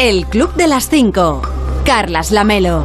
[0.00, 1.42] El Club de las 5.
[1.84, 2.84] Carlas Lamelo.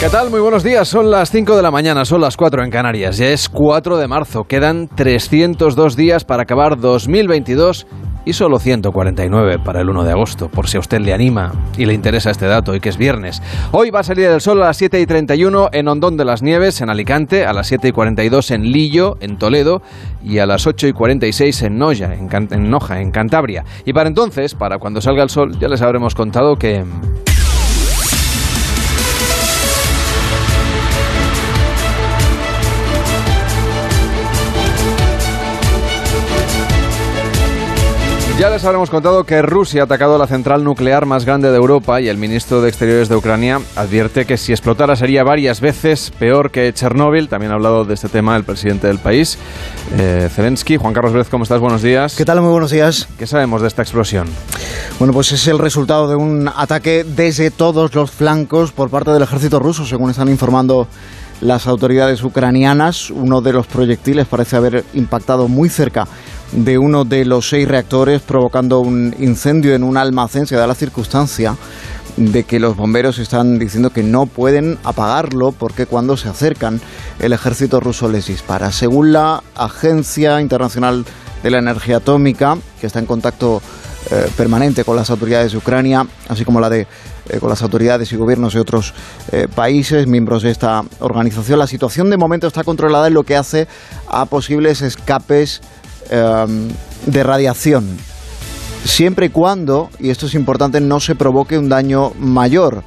[0.00, 0.30] ¿Qué tal?
[0.30, 0.88] Muy buenos días.
[0.88, 3.18] Son las 5 de la mañana, son las 4 en Canarias.
[3.18, 4.44] Ya es 4 de marzo.
[4.44, 7.86] Quedan 302 días para acabar 2022
[8.28, 11.86] y solo 149 para el 1 de agosto, por si a usted le anima y
[11.86, 13.42] le interesa este dato y que es viernes.
[13.72, 16.42] Hoy va a salir el sol a las 7 y 31 en Hondón de las
[16.42, 19.80] Nieves, en Alicante, a las 7 y 42 en Lillo, en Toledo,
[20.22, 23.64] y a las 8 y 46 en Noya, en, en Noja, en Cantabria.
[23.86, 26.84] Y para entonces, para cuando salga el sol, ya les habremos contado que...
[38.38, 42.00] Ya les habremos contado que Rusia ha atacado la central nuclear más grande de Europa
[42.00, 46.52] y el ministro de Exteriores de Ucrania advierte que si explotara sería varias veces peor
[46.52, 47.28] que Chernóbil.
[47.28, 49.38] También ha hablado de este tema el presidente del país,
[49.98, 50.76] eh, Zelensky.
[50.76, 51.58] Juan Carlos Vélez, ¿cómo estás?
[51.58, 52.14] Buenos días.
[52.14, 52.40] ¿Qué tal?
[52.40, 53.08] Muy buenos días.
[53.18, 54.28] ¿Qué sabemos de esta explosión?
[55.00, 59.24] Bueno, pues es el resultado de un ataque desde todos los flancos por parte del
[59.24, 60.86] ejército ruso, según están informando
[61.40, 63.10] las autoridades ucranianas.
[63.10, 66.06] Uno de los proyectiles parece haber impactado muy cerca
[66.52, 70.46] de uno de los seis reactores, provocando un incendio en un almacén.
[70.46, 71.56] Se da la circunstancia
[72.16, 76.80] de que los bomberos están diciendo que no pueden apagarlo porque cuando se acercan
[77.20, 78.72] el ejército ruso les dispara.
[78.72, 81.04] Según la Agencia Internacional
[81.42, 83.62] de la Energía Atómica, que está en contacto
[84.10, 86.86] eh, permanente con las autoridades de Ucrania, así como la de
[87.28, 88.94] eh, con las autoridades y gobiernos de otros
[89.32, 91.58] eh, países, miembros de esta organización.
[91.58, 93.68] La situación de momento está controlada en lo que hace
[94.08, 95.60] a posibles escapes
[96.10, 96.68] Em,
[97.06, 97.96] de radiación,
[98.84, 102.82] siempre y cuando, y esto es importante, no se provoque un daño mayor,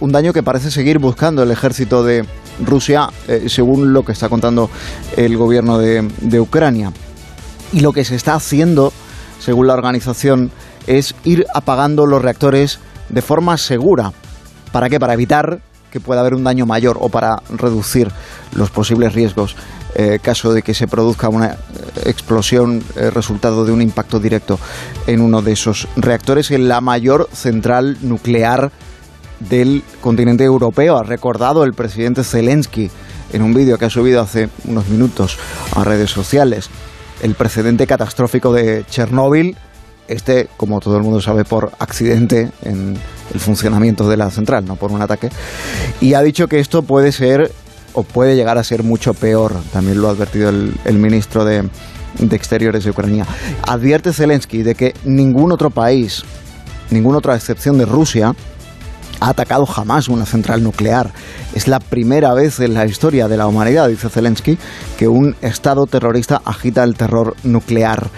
[0.00, 2.24] un daño que parece seguir buscando el ejército de
[2.64, 4.70] Rusia, eh, según lo que está contando
[5.16, 6.92] el gobierno de, de Ucrania.
[7.72, 8.92] Y lo que se está haciendo,
[9.38, 10.50] según la organización,
[10.86, 14.12] es ir apagando los reactores de forma segura.
[14.72, 14.98] ¿Para qué?
[14.98, 15.60] Para evitar
[15.90, 18.10] que pueda haber un daño mayor o para reducir
[18.54, 19.56] los posibles riesgos
[19.94, 21.56] eh, caso de que se produzca una
[22.04, 24.58] explosión eh, resultado de un impacto directo
[25.06, 28.72] en uno de esos reactores en la mayor central nuclear
[29.40, 30.96] del continente europeo.
[30.96, 32.90] Ha recordado el presidente Zelensky
[33.32, 35.38] en un vídeo que ha subido hace unos minutos
[35.74, 36.70] a redes sociales
[37.22, 39.56] el precedente catastrófico de Chernóbil,
[40.08, 42.98] este, como todo el mundo sabe, por accidente en
[43.32, 45.30] el funcionamiento de la central, no por un ataque,
[46.00, 47.52] y ha dicho que esto puede ser
[47.94, 49.54] o puede llegar a ser mucho peor.
[49.72, 51.68] También lo ha advertido el, ministro de,
[52.30, 53.26] Exteriores de Ucrania.
[53.66, 56.24] Advierte Zelensky de que ningún otro país,
[56.90, 58.34] ninguna otra excepción de Rusia,
[59.20, 61.12] ha atacado jamás una central nuclear.
[61.54, 64.58] Es la primera vez en la historia de la humanidad, dice Zelensky,
[64.98, 68.08] que un Estado terrorista agita el terror nuclear.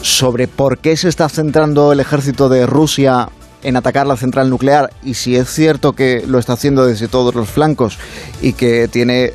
[0.00, 3.28] Sobre por qué se está centrando el ejército de Rusia
[3.62, 7.34] en atacar la central nuclear y si es cierto que lo está haciendo desde todos
[7.34, 7.98] los flancos
[8.40, 9.32] y que tiene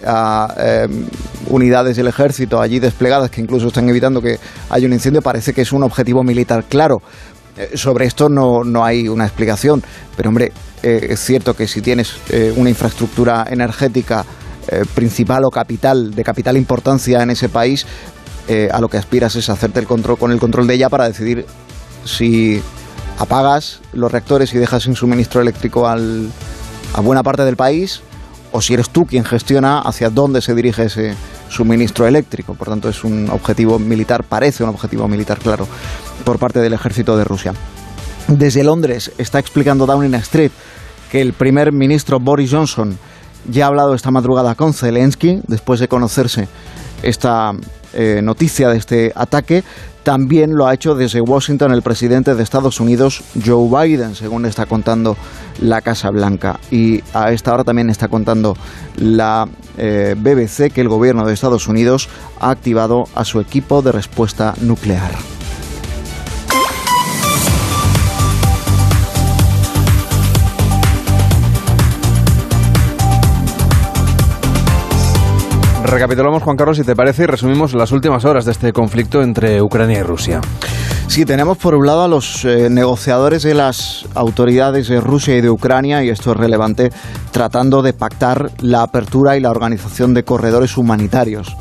[0.58, 1.06] em,
[1.50, 4.40] unidades del ejército allí desplegadas que incluso están evitando que
[4.70, 7.02] haya un incendio, parece que es un objetivo militar claro.
[7.58, 9.82] Eh, sobre esto no, no, hay una explicación,
[10.16, 10.52] pero hombre,
[10.84, 14.26] eh, es cierto que si tienes eh, una infraestructura energética
[14.94, 17.86] principal o capital, de capital importancia en ese país,
[18.70, 21.46] a lo que aspiras es hacerte el control con el control de ella para decidir
[22.04, 22.62] si
[23.18, 25.98] apagas los reactores y dejas sin suministro eléctrico a
[27.02, 28.02] buena parte del país,
[28.52, 31.16] o si eres tú quien gestiona hacia dónde se dirige ese
[31.50, 32.54] suministro eléctrico.
[32.54, 35.68] Por tanto, es un objetivo militar, parece un objetivo militar claro,
[36.24, 37.54] por parte del ejército de Rusia.
[38.28, 40.52] Desde Londres está explicando Downing Street
[41.12, 42.98] que el primer ministro Boris Johnson
[43.50, 46.48] ya ha hablado esta madrugada con Zelensky, después de conocerse
[47.04, 47.54] esta
[47.94, 49.64] eh, noticia de este ataque.
[50.08, 54.66] También lo ha hecho desde Washington el presidente de Estados Unidos, Joe Biden, según está
[54.66, 55.18] contando
[55.60, 56.62] la Casa Blanca.
[56.72, 58.56] Y a esta hora también está contando
[58.96, 62.08] la eh, BBC que el gobierno de Estados Unidos
[62.40, 65.12] ha activado a su equipo de respuesta nuclear.
[75.88, 79.62] Recapitulamos, Juan Carlos, si te parece, y resumimos las últimas horas de este conflicto entre
[79.62, 80.42] Ucrania y Rusia.
[81.08, 85.42] Sí, tenemos por un lado a los eh, negociadores de las autoridades de Rusia y
[85.42, 86.92] de Ucrania, y esto es relevante,
[87.32, 91.56] tratando de pactar la apertura y la organización de corredores humanitarios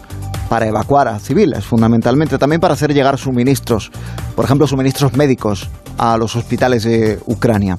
[0.48, 3.92] para evacuar a civiles, fundamentalmente, también para hacer llegar suministros,
[4.34, 7.76] por ejemplo, suministros médicos a los hospitales de Ucrania.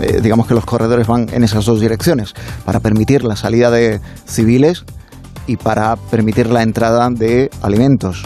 [0.00, 2.32] Eh, digamos que los corredores van en esas dos direcciones,
[2.64, 4.86] para permitir la salida de civiles
[5.46, 8.24] y para permitir la entrada de alimentos,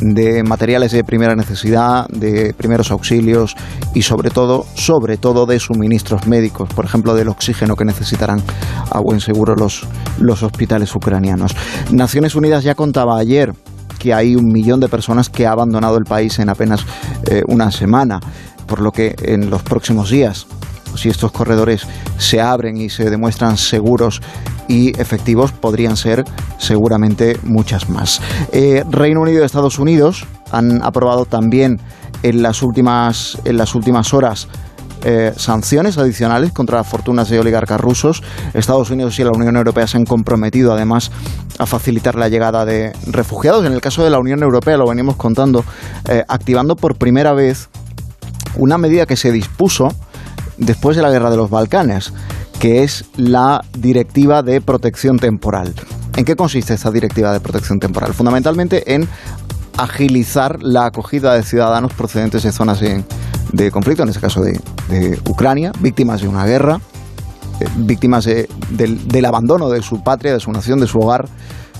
[0.00, 3.54] de materiales de primera necesidad, de primeros auxilios
[3.94, 8.42] y sobre todo, sobre todo de suministros médicos, por ejemplo, del oxígeno que necesitarán
[8.90, 9.86] a buen seguro los,
[10.18, 11.54] los hospitales ucranianos.
[11.90, 13.52] Naciones Unidas ya contaba ayer
[13.98, 16.86] que hay un millón de personas que ha abandonado el país en apenas
[17.30, 18.18] eh, una semana,
[18.66, 20.46] por lo que en los próximos días
[20.96, 21.86] si estos corredores
[22.18, 24.20] se abren y se demuestran seguros
[24.68, 26.24] y efectivos, podrían ser
[26.58, 28.20] seguramente muchas más.
[28.52, 31.80] Eh, Reino Unido y Estados Unidos han aprobado también
[32.22, 34.48] en las últimas, en las últimas horas
[35.02, 38.22] eh, sanciones adicionales contra las fortunas de oligarcas rusos.
[38.52, 41.10] Estados Unidos y la Unión Europea se han comprometido además
[41.58, 43.64] a facilitar la llegada de refugiados.
[43.64, 45.64] En el caso de la Unión Europea, lo venimos contando,
[46.08, 47.70] eh, activando por primera vez
[48.56, 49.88] una medida que se dispuso
[50.60, 52.12] después de la guerra de los Balcanes,
[52.60, 55.74] que es la Directiva de Protección Temporal.
[56.16, 58.12] ¿En qué consiste esta Directiva de Protección Temporal?
[58.14, 59.08] Fundamentalmente en
[59.78, 64.60] agilizar la acogida de ciudadanos procedentes de zonas de, conflicto, en este caso de,
[65.28, 66.80] Ucrania, víctimas de una guerra,
[67.60, 71.26] eh, víctimas del, abandono de su patria, de su nación, de su hogar,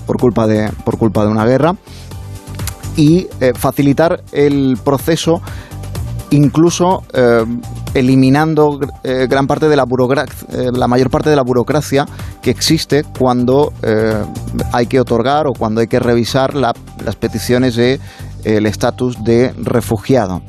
[0.07, 1.75] por culpa de, por culpa de una guerra,
[2.95, 5.41] y eh, facilitar el proceso
[6.31, 7.45] incluso eh,
[7.93, 12.05] eliminando eh, gran parte de la burocracia, eh, la mayor parte de la burocracia
[12.41, 13.73] que existe cuando
[14.71, 17.99] hay que otorgar o cuando hay que revisar las peticiones de
[18.43, 20.41] el estatus de refugiado.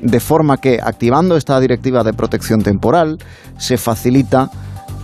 [0.00, 3.18] De forma que activando esta directiva de protección temporal
[3.58, 4.50] se facilita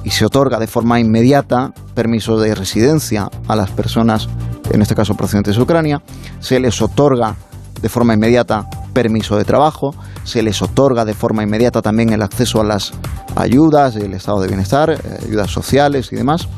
[0.04, 4.28] y se otorga de forma inmediata permiso de residencia a las personas,
[4.70, 6.02] en este caso procedentes de Ucrania,
[6.40, 7.34] se les otorga
[7.80, 12.60] de forma inmediata permiso de trabajo, se les otorga de forma inmediata también el acceso
[12.60, 12.90] a las
[13.36, 16.48] ayudas del estado de bienestar, eh, ayudas sociales y demás.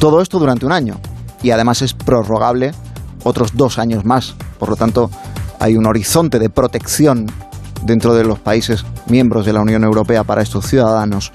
[0.00, 0.96] Todo esto durante un año
[1.44, 2.72] y además es prorrogable
[3.22, 4.34] otros dos años más.
[4.58, 5.10] Por lo tanto,
[5.60, 7.26] hay un horizonte de protección
[7.84, 11.30] dentro de los países miembros de la Unión Europea para estos ciudadanos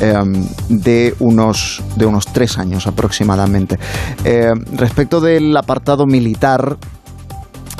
[0.00, 3.78] em, de, unos, de unos tres años aproximadamente.
[4.22, 6.76] Eh, respecto del apartado militar,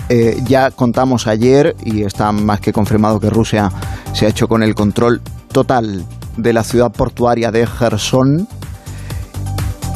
[0.09, 3.71] eh, ya contamos ayer, y está más que confirmado que Rusia
[4.13, 5.21] se ha hecho con el control
[5.53, 6.05] total
[6.37, 8.49] de la ciudad portuaria de Gerson.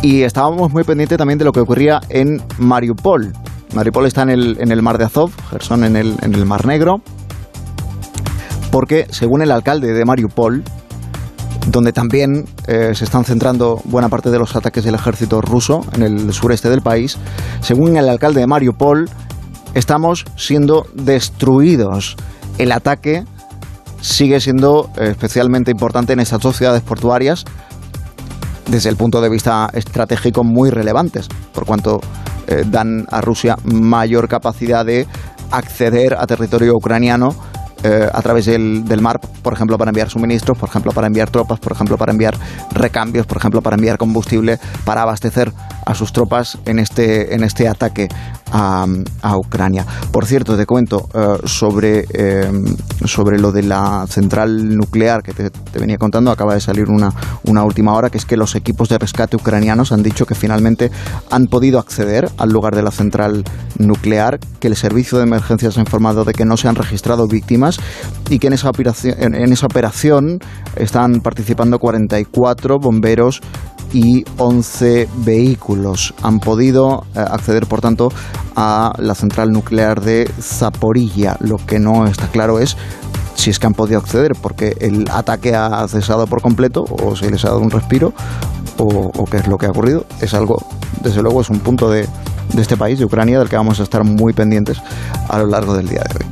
[0.03, 3.33] Y estábamos muy pendientes también de lo que ocurría en Mariupol.
[3.75, 6.67] Mariupol está en el, en el mar de Azov, Gerson en el, en el mar
[6.67, 7.01] Negro.
[8.71, 10.63] Porque, según el alcalde de Mariupol,
[11.69, 16.03] donde también eh, se están centrando buena parte de los ataques del ejército ruso en
[16.03, 17.19] el sureste del país,
[17.61, 19.09] según el alcalde de Mariupol,
[19.77, 22.17] estamos siendo destruidos.
[22.57, 23.25] El ataque
[24.01, 27.45] sigue siendo especialmente importante en estas dos ciudades portuarias
[28.71, 32.01] desde el punto de vista estratégico muy relevantes, por cuanto
[32.47, 35.07] eh, dan a Rusia mayor capacidad de
[35.51, 37.37] acceder a territorio ucraniano
[37.87, 41.31] eh, a través del, del, mar, por ejemplo, para enviar suministros, por ejemplo, para enviar
[41.31, 42.37] tropas, por ejemplo, para enviar
[42.73, 45.53] recambios, por ejemplo, para enviar combustible, para abastecer
[45.87, 48.09] a sus tropas en este, en este ataque
[48.53, 49.85] a, Ucrania.
[50.13, 52.51] Por cierto, te cuento eh, sobre, eh,
[53.05, 57.13] sobre lo de la central nuclear que te, venía contando, acaba de salir una,
[57.45, 60.91] una última hora, que es que los equipos de rescate ucranianos han dicho que finalmente
[61.31, 63.45] han podido acceder al lugar de la central
[63.79, 67.76] nuclear, que el servicio de emergencias ha informado de que no se han registrado víctimas
[68.29, 70.39] y que en esa operación,
[70.77, 73.41] están participando 44 bomberos
[73.93, 76.15] y 11 vehículos.
[76.23, 78.13] Han podido eh, acceder, por tanto,
[78.55, 81.37] a la central nuclear de Zaporilla.
[81.41, 82.77] Lo que no está claro es
[83.35, 87.31] si es que han podido acceder, porque el ataque ha cesado por completo o se
[87.31, 88.13] les ha dado un respiro
[88.79, 90.05] o, qué es lo que ha ocurrido.
[90.21, 90.65] Es algo,
[91.03, 92.09] desde luego, es un punto de
[92.57, 94.81] este país, de Ucrania, del que vamos a estar muy pendientes
[95.29, 96.31] a lo largo del día de hoy.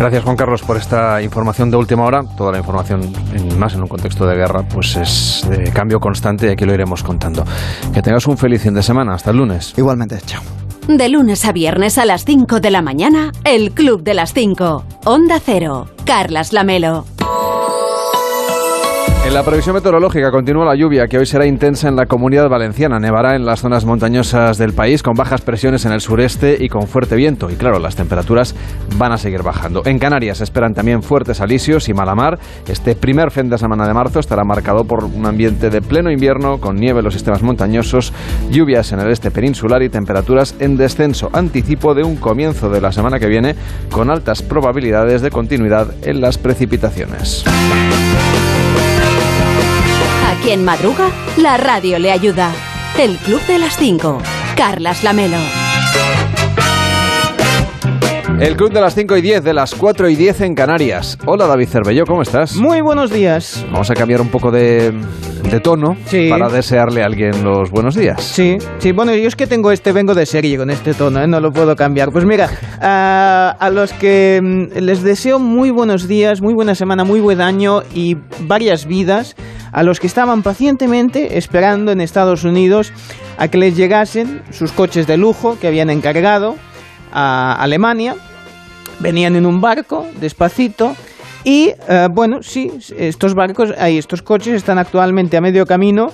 [0.00, 2.22] Gracias Juan Carlos por esta información de última hora.
[2.34, 3.12] Toda la información,
[3.58, 7.02] más en un contexto de guerra, pues es de cambio constante y aquí lo iremos
[7.02, 7.44] contando.
[7.92, 9.12] Que tengas un feliz fin de semana.
[9.12, 9.74] Hasta el lunes.
[9.76, 10.40] Igualmente, chao.
[10.88, 14.84] De lunes a viernes a las 5 de la mañana, el Club de las 5.
[15.04, 15.86] Onda Cero.
[16.06, 17.04] Carlas Lamelo.
[19.30, 22.98] En la previsión meteorológica continúa la lluvia que hoy será intensa en la comunidad valenciana.
[22.98, 26.88] Nevará en las zonas montañosas del país con bajas presiones en el sureste y con
[26.88, 27.48] fuerte viento.
[27.48, 28.56] Y claro, las temperaturas
[28.98, 29.82] van a seguir bajando.
[29.84, 32.40] En Canarias esperan también fuertes alisios y mala mar.
[32.66, 36.58] Este primer fin de semana de marzo estará marcado por un ambiente de pleno invierno
[36.58, 38.12] con nieve en los sistemas montañosos,
[38.50, 41.30] lluvias en el este peninsular y temperaturas en descenso.
[41.32, 43.54] Anticipo de un comienzo de la semana que viene
[43.92, 47.44] con altas probabilidades de continuidad en las precipitaciones
[50.42, 52.50] quien madruga, la radio le ayuda.
[52.98, 54.18] El Club de las 5.
[54.56, 55.36] Carlas Lamelo.
[58.40, 61.18] El club de las 5 y 10, de las 4 y 10 en Canarias.
[61.26, 62.56] Hola David Cervelló, ¿cómo estás?
[62.56, 63.66] Muy buenos días.
[63.70, 64.94] Vamos a cambiar un poco de,
[65.50, 66.28] de tono Sí.
[66.30, 68.22] para desearle a alguien los buenos días.
[68.22, 71.26] Sí, sí, bueno, yo es que tengo este, vengo de serie con este tono, ¿eh?
[71.26, 72.12] no lo puedo cambiar.
[72.12, 72.48] Pues mira,
[72.80, 77.42] a, a los que mm, les deseo muy buenos días, muy buena semana, muy buen
[77.42, 79.36] año y varias vidas,
[79.72, 82.92] a los que estaban pacientemente esperando en Estados Unidos
[83.38, 86.56] a que les llegasen sus coches de lujo que habían encargado
[87.12, 88.16] a Alemania,
[89.00, 90.94] venían en un barco, despacito,
[91.44, 96.08] y eh, bueno, sí, estos barcos, ahí, estos coches están actualmente a medio camino,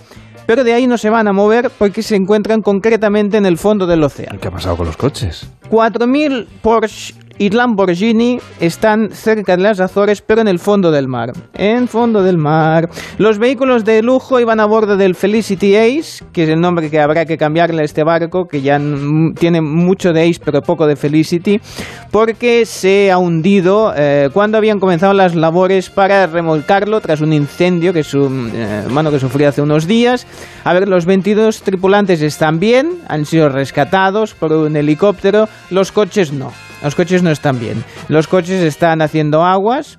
[0.47, 3.87] pero de ahí no se van a mover porque se encuentran concretamente en el fondo
[3.87, 4.39] del océano.
[4.41, 5.49] ¿Qué ha pasado con los coches?
[5.69, 11.33] 4.000 Porsche y Lamborghini están cerca de las Azores, pero en el fondo del mar.
[11.55, 12.89] En fondo del mar.
[13.19, 17.01] Los vehículos de lujo iban a bordo del Felicity Ace, que es el nombre que
[17.01, 18.81] habrá que cambiarle a este barco, que ya
[19.39, 21.61] tiene mucho de Ace, pero poco de Felicity,
[22.11, 27.93] porque se ha hundido eh, cuando habían comenzado las labores para remolcarlo tras un incendio
[27.93, 30.27] que, su, eh, que sufrió hace unos días.
[30.65, 36.33] A ver, los 22 tripulantes están bien, han sido rescatados por un helicóptero, los coches
[36.33, 36.53] no.
[36.83, 37.83] Los coches no están bien.
[38.09, 39.99] Los coches están haciendo aguas.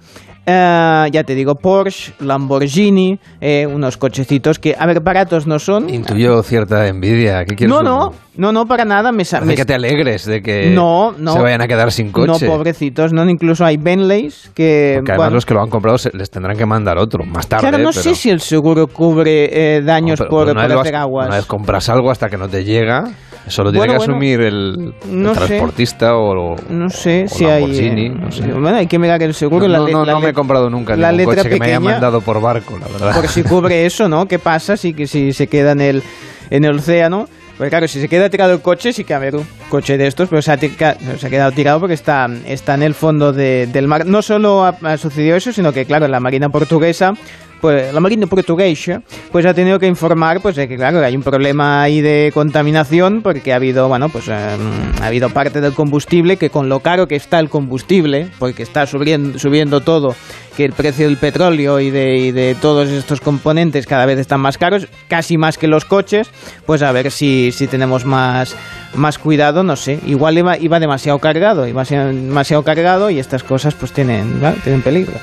[0.49, 5.89] Eh, ya te digo, Porsche, Lamborghini, eh, unos cochecitos que, a ver, baratos no son.
[5.89, 7.43] Intuyo cierta envidia.
[7.43, 9.11] ¿Qué quieres No, no, no, no, para nada.
[9.11, 11.33] Me, me- que te alegres de que No, no.
[11.33, 12.47] se vayan a quedar sin No, coche.
[12.47, 13.29] pobrecitos, no.
[13.29, 14.93] Incluso hay Bentleys que.
[14.99, 17.45] Porque además bueno, los que lo han comprado se- les tendrán que mandar otro más
[17.49, 17.63] tarde.
[17.67, 20.77] claro, no pero- sé si el seguro cubre eh, No, daños pero por, una por
[20.79, 21.27] hacer aguas.
[21.27, 23.03] Una vez compras algo hasta que no te llega,
[23.47, 25.39] eso lo tiene Bueno, que bueno, asumir el, el no sé.
[25.45, 27.61] transportista o, No sé o si hay.
[27.61, 28.41] Lamborghini, eh, no sé.
[28.51, 29.67] Bueno, hay que mirar el seguro.
[29.67, 31.75] No, no, la no me he comprado nunca la ningún letra coche que me haya
[31.77, 33.15] pequeña, mandado por barco, la verdad.
[33.15, 34.27] Por si cubre eso, ¿no?
[34.27, 36.03] ¿Qué pasa si, que si se queda en el,
[36.49, 37.27] en el océano?
[37.57, 40.05] Porque claro, si se queda tirado el coche, sí que a ver un coche de
[40.05, 43.33] estos, pero se ha, tica- se ha quedado tirado porque está, está en el fondo
[43.33, 44.05] de- del mar.
[44.05, 47.13] No solo ha, ha sucedido eso, sino que claro, la Marina portuguesa,
[47.61, 51.81] pues la Marina portuguesa, pues ha tenido que informar, pues que claro, hay un problema
[51.81, 54.57] ahí de contaminación porque ha habido, bueno, pues eh,
[55.01, 58.85] ha habido parte del combustible que con lo caro que está el combustible, porque está
[58.85, 60.15] subiendo, subiendo todo,
[60.55, 64.41] que el precio del petróleo y de, y de todos estos componentes cada vez están
[64.41, 66.29] más caros, casi más que los coches,
[66.65, 68.55] pues a ver si, si tenemos más,
[68.95, 73.75] más cuidado, no sé, igual iba, iba demasiado cargado, iba demasiado cargado y estas cosas
[73.75, 75.13] pues tienen, tienen peligro.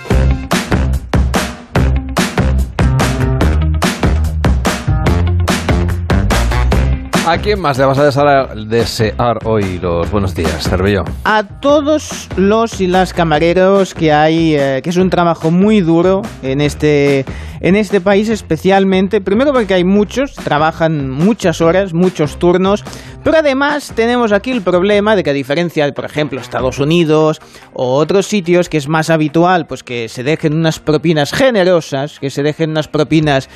[7.26, 11.04] ¿A quién más le vas a desear, hoy los buenos días, Cervello?
[11.25, 16.21] a todos los y las camareros que hay, eh, que es un trabajo muy duro
[16.43, 17.25] en este,
[17.61, 19.23] en este país especialmente.
[19.23, 22.85] Primero porque hay muchos, trabajan muchas horas, muchos turnos,
[23.23, 27.40] pero además tenemos aquí el problema de que a diferencia de, por ejemplo, Estados Unidos
[27.73, 32.28] o otros sitios que es más habitual, pues que se dejen unas propinas generosas, que
[32.28, 33.49] se dejen unas propinas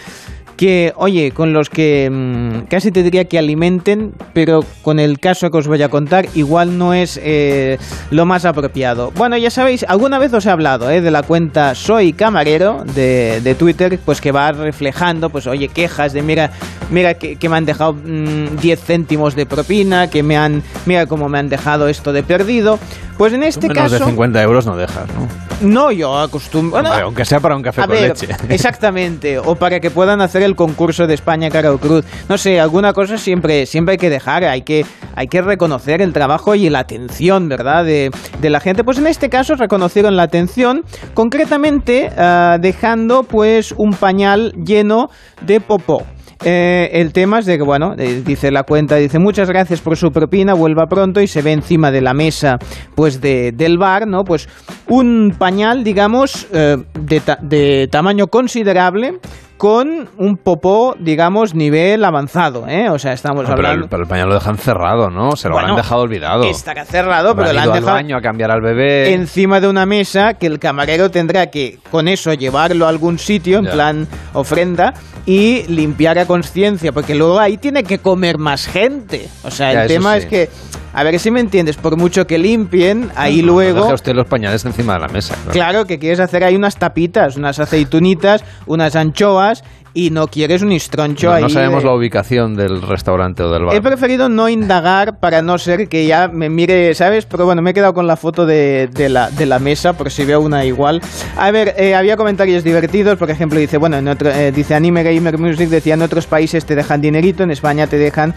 [0.59, 5.50] que, oye, con los que mm, casi te diría que alimenten, pero con el caso
[5.53, 7.79] que os voy a contar, igual no es eh,
[8.11, 9.12] lo más apropiado.
[9.12, 13.41] Bueno, ya sabéis, alguna vez os he hablado eh, de la cuenta Soy Camarero de,
[13.41, 16.50] de Twitter, pues que va reflejando, pues oye, quejas de mira,
[16.91, 21.07] mira que, que me han dejado mm, 10 céntimos de propina, que me han, mira
[21.07, 22.81] cómo me han dejado esto de perdido.
[23.17, 25.49] Pues en este Menos caso, de 50 euros no dejas, ¿no?
[25.61, 26.81] no yo acostumbro...
[26.81, 28.29] bueno, aunque sea para un café a con ver, leche.
[28.49, 32.05] exactamente, o para que puedan hacer el concurso de España cara o cruz.
[32.28, 36.12] No sé, alguna cosa siempre, siempre hay que dejar, hay que, hay que reconocer el
[36.12, 37.85] trabajo y la atención, ¿verdad?
[37.85, 38.85] De, de la gente.
[38.85, 40.83] Pues en este caso reconocieron la atención,
[41.14, 45.09] concretamente ah, dejando pues un pañal lleno
[45.43, 46.02] de popó.
[46.45, 49.97] Eh, el tema es de que, bueno, eh, dice la cuenta, dice muchas gracias por
[49.97, 52.59] su propina, vuelva pronto y se ve encima de la mesa,
[52.95, 54.23] pues, de, del bar, ¿no?
[54.23, 54.49] Pues
[54.87, 59.19] un pañal, digamos, eh, de, ta- de tamaño considerable
[59.59, 62.88] con un popó, digamos, nivel avanzado, ¿eh?
[62.88, 63.85] O sea, estamos No, pero, hablando...
[63.85, 65.37] el, pero el pañal lo dejan cerrado, ¿no?
[65.37, 66.45] Se lo Bueno, han dejado olvidado.
[66.45, 69.12] Estará cerrado, pero lo han al dejado baño a cambiar al bebé.
[69.12, 73.59] encima de una mesa que el camarero tendrá que con eso llevarlo a algún sitio
[73.59, 73.73] en Ya.
[73.73, 74.95] plan ofrenda
[75.27, 79.83] y limpiar a conciencia porque luego ahí tiene que comer más gente o sea Ya,
[79.83, 80.19] el tema sí.
[80.21, 80.49] es que
[80.95, 84.27] a ver si me entiendes por mucho que limpien ahí No luego deje usted los
[84.27, 85.35] pañales encima de la mesa.
[85.35, 85.50] claro.
[85.53, 89.48] Claro que quieres hacer ahí unas tapitas, unas aceitunitas, unas anchoas
[89.95, 91.43] y no quieres un istroncho No, ahí.
[91.43, 93.75] no sabemos de- la ubicación del restaurante o del bar.
[93.75, 97.26] He preferido no indagar para no ser que ya me mire, ¿sabes?
[97.26, 100.11] Pero bueno, me he quedado con la foto de, de la, de la mesa por
[100.11, 101.00] si veo una igual.
[101.37, 105.02] A ver, eh, había comentarios divertidos, por ejemplo, dice, bueno, en otro, eh, dice Anime
[105.02, 108.35] Gamer Music, decía, en otros países te dejan dinerito, en España te dejan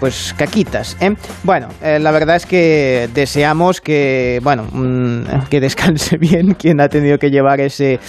[0.00, 0.96] pues caquitas.
[1.00, 1.14] ¿eh?
[1.44, 6.88] Bueno, eh, la verdad es que deseamos que, bueno, mm, que descanse bien quien ha
[6.88, 8.00] tenido que llevar ese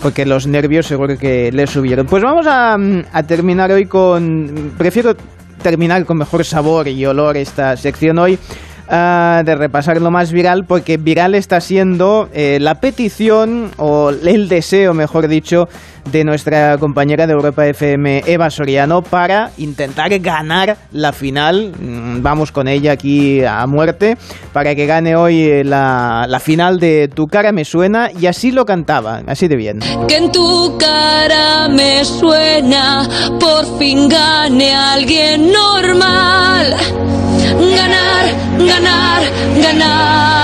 [0.00, 2.06] porque los nervios seguro que le subieron.
[2.06, 2.76] Pues vamos a,
[3.12, 4.72] a, terminar hoy con.
[4.78, 5.16] Prefiero
[5.62, 8.38] terminar con mejor sabor y olor esta sección hoy
[8.90, 14.48] Ah, de repasar lo más viral, porque viral está siendo eh, la petición, o el
[14.48, 15.68] deseo, mejor dicho,
[16.10, 21.74] de nuestra compañera de Europa FM, Eva Soriano, para intentar ganar la final.
[21.78, 24.16] Mm, vamos con ella aquí a muerte,
[24.54, 28.52] para que gane hoy eh, la, la final de Tu cara me suena, y así
[28.52, 29.80] lo cantaba, así de bien.
[30.08, 33.06] Que en tu cara me suena,
[33.38, 36.74] por fin gane alguien normal
[37.76, 38.07] ganar,
[38.58, 39.22] ganar,
[39.62, 40.38] ganar.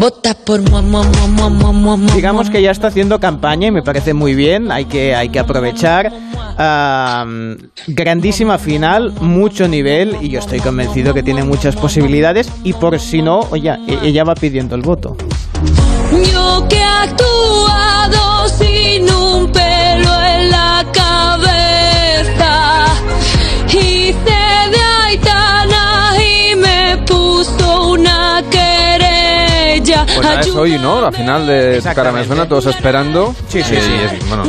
[0.00, 0.62] Vota por
[2.14, 5.38] Digamos que ya está haciendo campaña y me parece muy bien, hay que, hay que
[5.38, 6.10] aprovechar.
[7.86, 13.20] grandísima final, mucho nivel y yo estoy convencido que tiene muchas posibilidades y por si
[13.20, 15.18] no, oye, e, ella va pidiendo el voto.
[16.32, 19.06] Yo que he actuado sin
[30.20, 31.00] Pues es hoy, ¿no?
[31.00, 33.34] La final de cara me suena, todos esperando.
[33.48, 34.26] Sí, sí, sí.
[34.28, 34.44] bueno,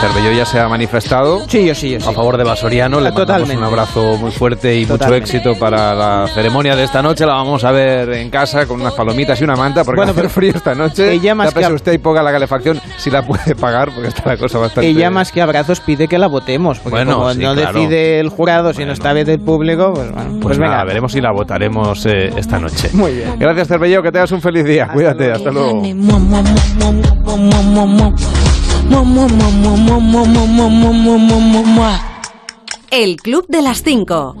[0.00, 2.08] Cervello ya se ha manifestado sí, yo sí, yo sí.
[2.08, 3.00] a favor de Basoriano.
[3.00, 7.26] Le mandamos un abrazo muy fuerte y mucho éxito para la ceremonia de esta noche.
[7.26, 10.16] La vamos a ver en casa con unas palomitas y una manta porque bueno, va
[10.16, 11.12] a hacer frío esta noche.
[11.12, 14.36] Ella más que usted y ponga la calefacción si la puede pagar porque está la
[14.36, 14.88] cosa bastante...
[14.88, 18.72] Ella más que abrazos pide que la votemos porque bueno, como no decide el jurado
[18.72, 20.84] sino esta vez el público, pues, bueno, pues, pues venga.
[20.84, 22.90] veremos si la votaremos eh, esta noche.
[22.92, 23.36] Muy bien.
[23.38, 24.88] Gracias Cervello, que tengas un feliz día.
[25.06, 25.82] Cuídate, hasta luego.
[32.90, 34.36] El Club de las 5.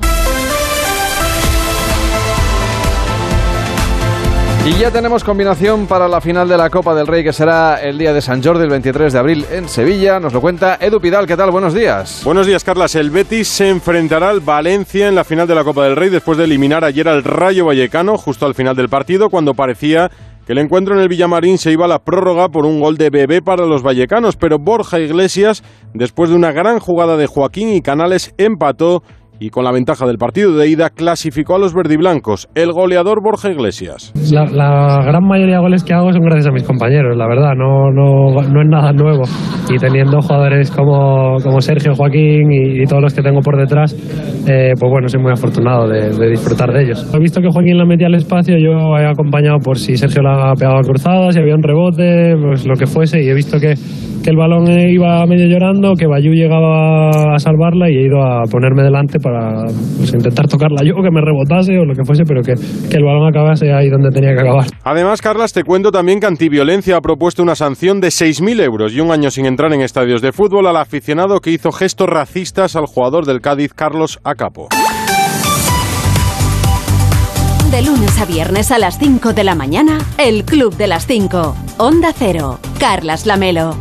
[4.64, 7.98] Y ya tenemos combinación para la final de la Copa del Rey que será el
[7.98, 10.18] día de San Jordi, el 23 de abril en Sevilla.
[10.18, 11.28] Nos lo cuenta Edu Pidal.
[11.28, 11.52] ¿Qué tal?
[11.52, 12.22] Buenos días.
[12.24, 12.96] Buenos días, Carlas.
[12.96, 16.36] El Betis se enfrentará al Valencia en la final de la Copa del Rey después
[16.36, 20.10] de eliminar ayer al Rayo Vallecano justo al final del partido cuando parecía
[20.46, 23.10] que el encuentro en el Villamarín se iba a la prórroga por un gol de
[23.10, 27.82] bebé para los vallecanos, pero Borja Iglesias, después de una gran jugada de Joaquín y
[27.82, 29.02] Canales, empató
[29.38, 32.48] y con la ventaja del partido de ida clasificó a los verdiblancos.
[32.54, 34.12] El goleador Borja Iglesias.
[34.32, 37.90] La, gran mayoría de goles que hago son gracias a mis compañeros, la verdad, no,
[37.90, 39.22] no, no es nada nuevo.
[39.68, 43.94] Y teniendo jugadores como, como Sergio, Joaquín y, todos los que tengo por detrás,
[44.46, 47.10] eh, pues bueno, soy muy afortunado de, disfrutar de ellos.
[47.12, 50.52] He visto que Joaquín la metía al espacio, yo he acompañado por si Sergio la
[50.58, 53.74] pegaba cruzada, si había un rebote, pues lo que fuese, y he visto que,
[54.22, 58.42] que el balón iba medio llorando, que Bayú llegaba a salvarla y he ido a
[58.50, 62.42] ponerme delante para pues, intentar tocarla yo, que me rebotase o lo que fuese, pero
[62.42, 64.66] que, que el balón acabase ahí donde tenía que acabar.
[64.84, 69.00] Además, Carlas, te cuento también que Antiviolencia ha propuesto una sanción de 6.000 euros y
[69.00, 72.86] un año sin entrar en estadios de fútbol al aficionado que hizo gestos racistas al
[72.86, 74.68] jugador del Cádiz, Carlos Acapo.
[77.70, 81.56] De lunes a viernes a las 5 de la mañana, el Club de las 5.
[81.78, 82.58] Onda Cero.
[82.78, 83.74] Carlas Lamelo.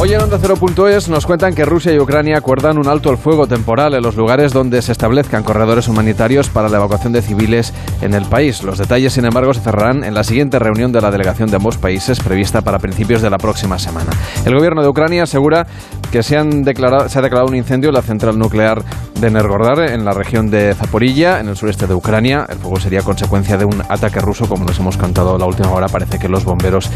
[0.00, 3.48] Hoy en Onda Cero.es nos cuentan que Rusia y Ucrania acuerdan un alto al fuego
[3.48, 8.14] temporal en los lugares donde se establezcan corredores humanitarios para la evacuación de civiles en
[8.14, 8.62] el país.
[8.62, 11.78] Los detalles, sin embargo, se cerrarán en la siguiente reunión de la delegación de ambos
[11.78, 14.12] países prevista para principios de la próxima semana.
[14.44, 15.66] El gobierno de Ucrania asegura
[16.12, 18.84] que se, han declarado, se ha declarado un incendio en la central nuclear
[19.20, 22.46] de Nergordar en la región de Zaporilla, en el sureste de Ucrania.
[22.48, 25.88] El fuego sería consecuencia de un ataque ruso, como nos hemos contado la última hora.
[25.88, 26.90] Parece que los bomberos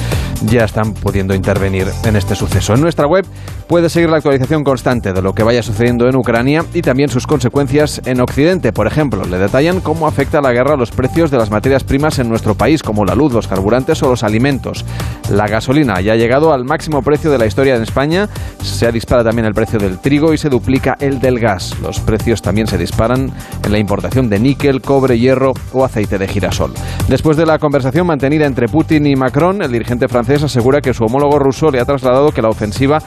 [0.44, 3.24] ya están pudiendo intervenir en este suceso nuestra web
[3.66, 7.26] puede seguir la actualización constante de lo que vaya sucediendo en Ucrania y también sus
[7.26, 8.72] consecuencias en Occidente.
[8.72, 12.18] Por ejemplo, le detallan cómo afecta la guerra a los precios de las materias primas
[12.18, 14.85] en nuestro país, como la luz, los carburantes o los alimentos.
[15.30, 18.28] La gasolina ya ha llegado al máximo precio de la historia en España,
[18.62, 21.74] se dispara también el precio del trigo y se duplica el del gas.
[21.80, 23.33] Los precios también se disparan
[23.64, 26.75] en la importación de níquel, cobre, hierro o aceite de girasol.
[27.09, 31.05] Después de la conversación mantenida entre Putin y Macron, el dirigente francés asegura que su
[31.05, 32.98] homólogo ruso le ha trasladado que la ofensiva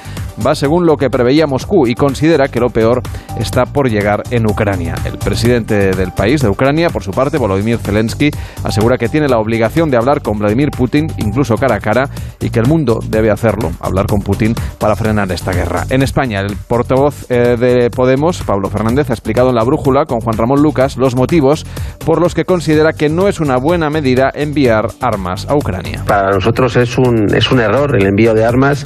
[0.46, 3.04] va según lo que preveía Moscú y considera que lo peor
[3.40, 4.96] está por llegar en Ucrania.
[5.06, 8.32] El presidente del país, de Ucrania, por su parte, Volodymyr Zelensky,
[8.64, 12.50] asegura que tiene la obligación de hablar con Vladimir Putin, incluso cara a cara, y
[12.50, 15.84] que el mundo debe hacerlo, hablar con Putin para frenar esta guerra.
[15.92, 20.20] En España, el portavoz eh, de Podemos, Pablo Fernández, ha explicado en la brújula con
[20.20, 21.66] Juan Ramón Lucas los motivos
[22.06, 26.04] por los que considera que no es una buena medida enviar armas a Ucrania.
[26.06, 28.86] Para nosotros es un, es un error el envío de armas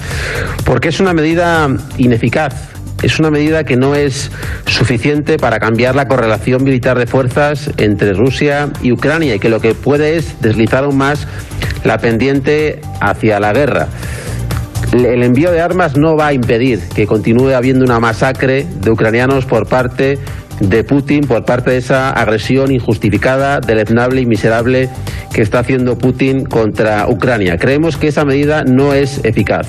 [0.66, 1.68] porque es una medida
[1.98, 2.70] ineficaz
[3.02, 4.30] es una medida que no es
[4.66, 9.62] suficiente para cambiar la correlación militar de fuerzas entre Rusia y Ucrania y que lo
[9.62, 11.26] que puede es deslizar aún más
[11.84, 13.88] la pendiente hacia la guerra.
[14.94, 19.46] El envío de armas no va a impedir que continúe habiendo una masacre de ucranianos
[19.46, 20.18] por parte
[20.60, 24.90] de Putin, por parte de esa agresión injustificada, deleznable y miserable
[25.34, 27.58] que está haciendo Putin contra Ucrania.
[27.58, 29.68] Creemos que esa medida no es eficaz.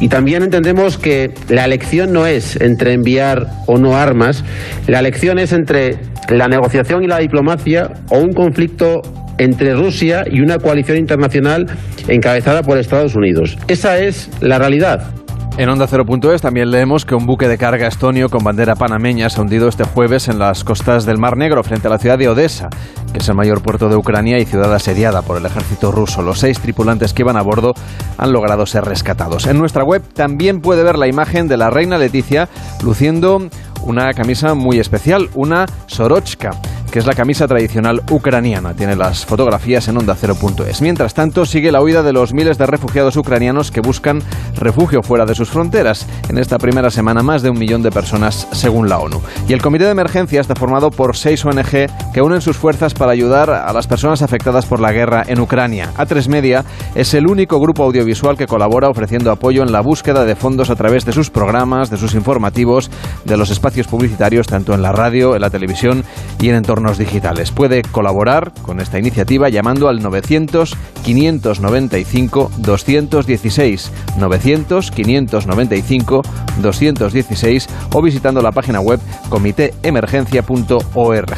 [0.00, 4.44] Y también entendemos que la elección no es entre enviar o no armas,
[4.86, 9.02] la elección es entre la negociación y la diplomacia o un conflicto
[9.40, 11.66] entre Rusia y una coalición internacional
[12.08, 13.56] encabezada por Estados Unidos.
[13.68, 15.10] Esa es la realidad.
[15.56, 19.38] En Onda 0.es también leemos que un buque de carga estonio con bandera panameña se
[19.38, 22.28] ha hundido este jueves en las costas del Mar Negro frente a la ciudad de
[22.28, 22.68] Odessa,
[23.12, 26.22] que es el mayor puerto de Ucrania y ciudad asediada por el ejército ruso.
[26.22, 27.74] Los seis tripulantes que iban a bordo
[28.16, 29.46] han logrado ser rescatados.
[29.46, 32.48] En nuestra web también puede ver la imagen de la reina Leticia
[32.82, 33.48] luciendo
[33.82, 36.52] una camisa muy especial, una sorochka
[36.90, 38.74] que es la camisa tradicional ucraniana.
[38.74, 40.82] Tiene las fotografías en onda 0.es.
[40.82, 44.22] Mientras tanto, sigue la huida de los miles de refugiados ucranianos que buscan
[44.56, 46.06] refugio fuera de sus fronteras.
[46.28, 49.20] En esta primera semana, más de un millón de personas, según la ONU.
[49.48, 53.12] Y el comité de emergencia está formado por seis ONG que unen sus fuerzas para
[53.12, 55.90] ayudar a las personas afectadas por la guerra en Ucrania.
[55.96, 60.36] A3 Media es el único grupo audiovisual que colabora ofreciendo apoyo en la búsqueda de
[60.36, 62.90] fondos a través de sus programas, de sus informativos,
[63.24, 66.04] de los espacios publicitarios, tanto en la radio, en la televisión
[66.40, 66.56] y en
[66.98, 67.52] digitales.
[67.52, 76.22] Puede colaborar con esta iniciativa llamando al 900 595 216 900 595
[76.60, 81.36] 216 o visitando la página web comitéemergencia.org.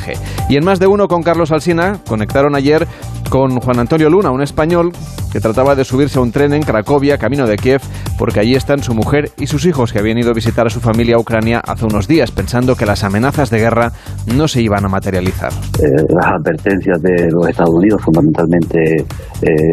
[0.49, 2.87] Y en más de uno con Carlos Alsina conectaron ayer
[3.33, 4.93] con Juan Antonio Luna, un español
[5.33, 7.81] que trataba de subirse a un tren en Cracovia, camino de Kiev,
[8.19, 10.81] porque allí están su mujer y sus hijos que habían ido a visitar a su
[10.81, 13.91] familia a Ucrania hace unos días, pensando que las amenazas de guerra
[14.37, 15.51] no se iban a materializar.
[15.83, 19.07] Eh, las advertencias de los Estados Unidos fundamentalmente eh,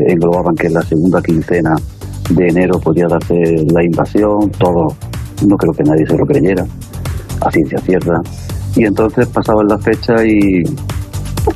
[0.07, 1.75] englobaban que en la segunda quincena
[2.29, 3.35] de enero podía darse
[3.73, 4.95] la invasión, todo,
[5.45, 6.63] no creo que nadie se lo creyera,
[7.41, 8.21] a ciencia cierta.
[8.77, 10.63] Y entonces pasaban la fecha y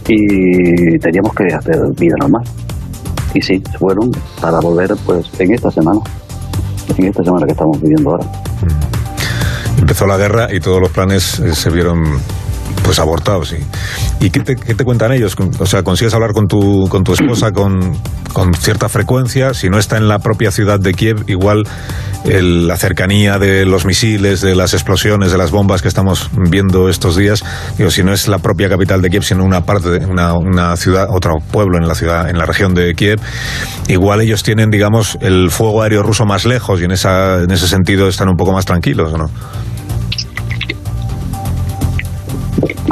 [0.08, 2.44] y teníamos que hacer vida normal.
[3.34, 6.00] Y sí, fueron para volver pues en esta semana,
[6.98, 8.26] en esta semana que estamos viviendo ahora.
[9.80, 12.04] Empezó la guerra y todos los planes eh, se vieron
[12.84, 13.54] pues abortados.
[13.54, 15.36] ¿Y, ¿y qué, te, qué te cuentan ellos?
[15.60, 17.98] O sea, ¿consigues hablar con tu, con tu esposa con,
[18.34, 19.54] con cierta frecuencia?
[19.54, 21.64] Si no está en la propia ciudad de Kiev, igual
[22.26, 26.90] el, la cercanía de los misiles, de las explosiones, de las bombas que estamos viendo
[26.90, 27.44] estos días,
[27.78, 30.76] digo, si no es la propia capital de Kiev, sino una parte, de una, una
[30.78, 33.20] ciudad, otro pueblo en la ciudad, en la región de Kiev,
[33.88, 37.68] igual ellos tienen, digamos, el fuego aéreo ruso más lejos y en, esa, en ese
[37.68, 39.30] sentido están un poco más tranquilos, ¿o no?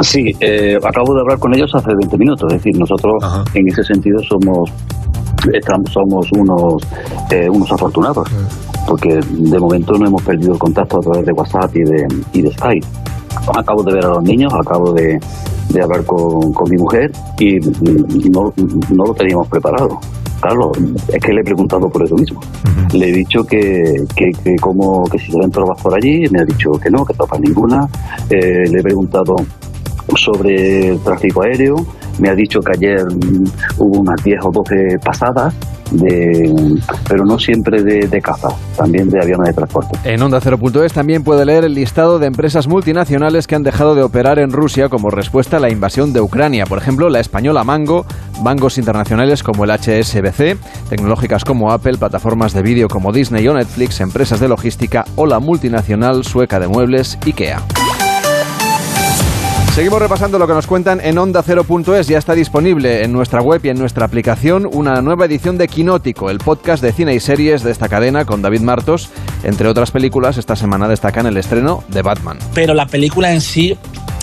[0.00, 2.52] Sí, eh, acabo de hablar con ellos hace 20 minutos.
[2.52, 3.44] Es decir, nosotros Ajá.
[3.54, 4.70] en ese sentido somos
[5.52, 6.82] estamos, somos unos
[7.30, 8.28] eh, unos afortunados,
[8.86, 12.42] porque de momento no hemos perdido el contacto a través de WhatsApp y de, y
[12.42, 12.86] de Skype.
[13.56, 15.18] Acabo de ver a los niños, acabo de,
[15.70, 17.58] de hablar con, con mi mujer y
[18.30, 18.52] no,
[18.90, 19.98] no lo teníamos preparado.
[20.40, 20.72] Claro,
[21.08, 22.40] es que le he preguntado por eso mismo.
[22.92, 26.40] Le he dicho que, que, que como que si se ven pruebas por allí, me
[26.40, 27.86] ha dicho que no, que topa ninguna.
[28.28, 29.36] Eh, le he preguntado
[30.16, 31.76] sobre el tráfico aéreo.
[32.18, 33.04] Me ha dicho que ayer
[33.78, 35.54] hubo unas 10 o 12 pasadas,
[35.90, 39.98] de, pero no siempre de, de caza, también de aviones de transporte.
[40.04, 44.02] En Onda 0.es también puede leer el listado de empresas multinacionales que han dejado de
[44.02, 46.66] operar en Rusia como respuesta a la invasión de Ucrania.
[46.66, 48.06] Por ejemplo, la española Mango,
[48.42, 54.00] bancos internacionales como el HSBC, tecnológicas como Apple, plataformas de vídeo como Disney o Netflix,
[54.00, 57.62] empresas de logística o la multinacional sueca de muebles IKEA.
[59.74, 62.06] Seguimos repasando lo que nos cuentan en Onda 0.es.
[62.06, 66.28] Ya está disponible en nuestra web y en nuestra aplicación una nueva edición de Quinótico,
[66.28, 69.08] el podcast de cine y series de esta cadena con David Martos.
[69.44, 72.38] Entre otras películas, esta semana destacan el estreno de Batman.
[72.54, 73.78] pero la película en sí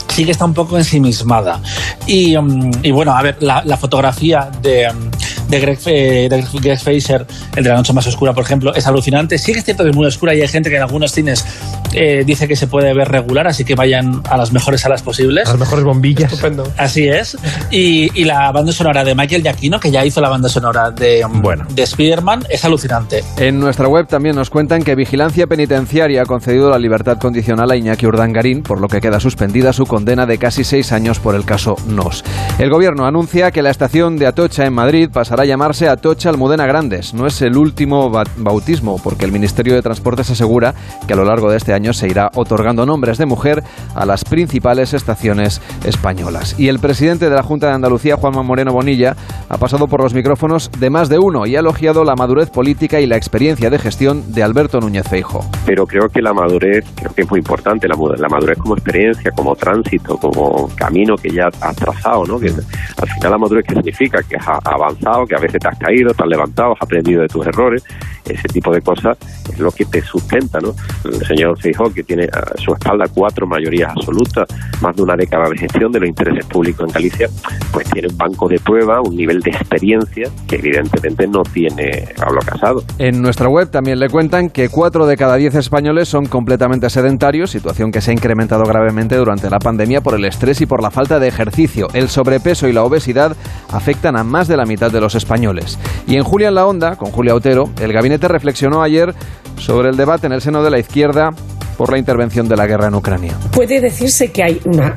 [0.09, 1.61] sí que está un poco ensimismada.
[2.05, 7.25] Y, mm, y bueno, a ver, la, fotografía de, mm, Greg, Fe- de Greg Fraser,
[7.55, 9.37] el de la noche más oscura, por ejemplo, es alucinante.
[9.39, 11.43] Sí que es cierto que es muy oscura y hay gente que en algunos cines
[11.93, 15.47] eh, dice que se puede ver regular, así que vayan a las mejores salas posibles.
[15.47, 16.31] Las mejores bombillas.
[16.77, 17.37] Así es.
[17.71, 21.25] Y, y la banda sonora de Michael Giacchino, que ya hizo la banda sonora de,
[21.25, 23.23] mm, de Spider-Man, es alucinante.
[23.37, 27.75] En nuestra web también nos cuentan que Vigilancia Penitenciaria ha concedido la libertad condicional a
[27.75, 31.45] Iñaki Urdangarín, por lo que queda suspendida su condena de casi seis años por el
[31.45, 32.23] caso NOS.
[32.59, 36.65] El gobierno anuncia que la estación de Atocha en Madrid pasará a llamarse Atocha Almudena
[36.65, 37.13] Grandes.
[37.13, 40.73] No es el último ba- bautismo, porque el Ministerio de Transportes asegura
[41.07, 43.63] que a lo largo de este este se irá otorgando nombres de mujer
[43.95, 46.59] a las principales estaciones españolas.
[46.59, 49.15] Y el presidente de la Junta de Andalucía, Juanma Moreno Bonilla,
[49.47, 52.99] ha pasado por los micrófonos de más de uno y ha elogiado la madurez política
[52.99, 55.45] y la experiencia de gestión de Alberto Núñez Feijo.
[55.65, 59.31] Pero creo que la madurez, creo que es muy importante, la, la madurez como experiencia,
[59.31, 62.39] como tránsito, como camino que ya has trazado, ¿no?
[62.39, 65.77] Que al final la madurez que significa que has avanzado, que a veces te has
[65.77, 67.83] caído, te has levantado, has aprendido de tus errores,
[68.25, 69.17] ese tipo de cosas
[69.51, 70.75] es lo que te sustenta, ¿no?
[71.03, 74.47] El señor Feijóo, que tiene a su espalda cuatro mayorías absolutas,
[74.81, 77.27] más de una década de gestión de los intereses públicos en Galicia,
[77.71, 82.39] pues tiene un banco de prueba, un nivel de experiencia que evidentemente no tiene Pablo
[82.45, 82.83] Casado.
[82.97, 87.51] En nuestra web también le cuentan que cuatro de cada diez españoles son completamente sedentarios,
[87.51, 90.91] situación que se ha incrementado gravemente durante la pandemia por el estrés y por la
[90.91, 91.87] falta de ejercicio.
[91.93, 93.35] El sobrepeso y la obesidad
[93.71, 95.77] afectan a más de la mitad de los españoles.
[96.07, 99.13] Y en Julia en la Onda, con Julia Otero, el gabinete reflexionó ayer
[99.57, 101.31] sobre el debate en el seno de la izquierda
[101.77, 103.33] por la intervención de la guerra en Ucrania.
[103.51, 104.93] Puede decirse que hay una,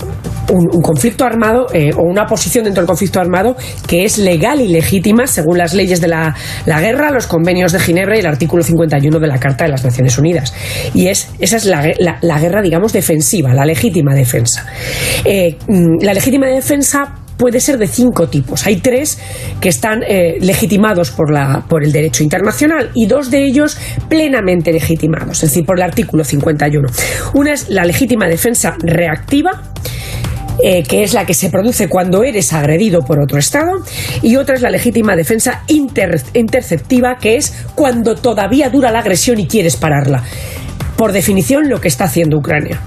[0.51, 4.69] un, conflicto armado eh, o una posición dentro del conflicto armado que es legal y
[4.69, 6.35] legítima según las leyes de la,
[6.67, 10.19] guerra, los convenios de Ginebra y el artículo 51 de la Carta de las Naciones
[10.19, 10.53] Unidas.
[10.95, 14.67] Y es, esa es la, guerra, digamos, defensiva, la legítima defensa.
[15.25, 15.57] Eh,
[16.01, 18.65] la legítima defensa puede ser de cinco tipos.
[18.69, 19.19] Hay tres
[19.61, 23.77] que están eh, legitimados por, la, por el derecho internacional y dos de ellos
[24.09, 26.89] plenamente legitimados, es decir, por el artículo 51.
[27.35, 29.61] Una es la legítima defensa reactiva,
[30.63, 33.73] eh, que es la que se produce cuando eres agredido por otro Estado,
[34.23, 39.41] y otra es la legítima defensa inter interceptiva, que es cuando todavía dura la agresión
[39.41, 40.23] y quieres pararla.
[40.97, 42.81] Por definición, lo que está haciendo Ucrania.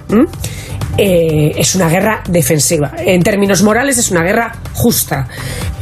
[0.97, 2.93] Eh, es una guerra defensiva.
[2.97, 5.27] En términos morales es una guerra justa.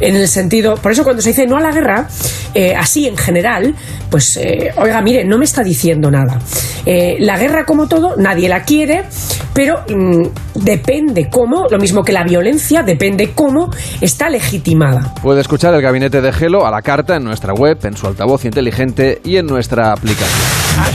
[0.00, 2.08] En el sentido, por eso cuando se dice no a la guerra,
[2.54, 3.74] eh, así en general,
[4.10, 6.38] pues eh, oiga, mire, no me está diciendo nada.
[6.86, 9.04] Eh, la guerra como todo, nadie la quiere,
[9.52, 15.14] pero mmm, depende cómo, lo mismo que la violencia, depende cómo está legitimada.
[15.22, 18.44] Puede escuchar el gabinete de Gelo a la carta en nuestra web, en su altavoz
[18.44, 20.48] inteligente y en nuestra aplicación.
[20.78, 20.90] Ah,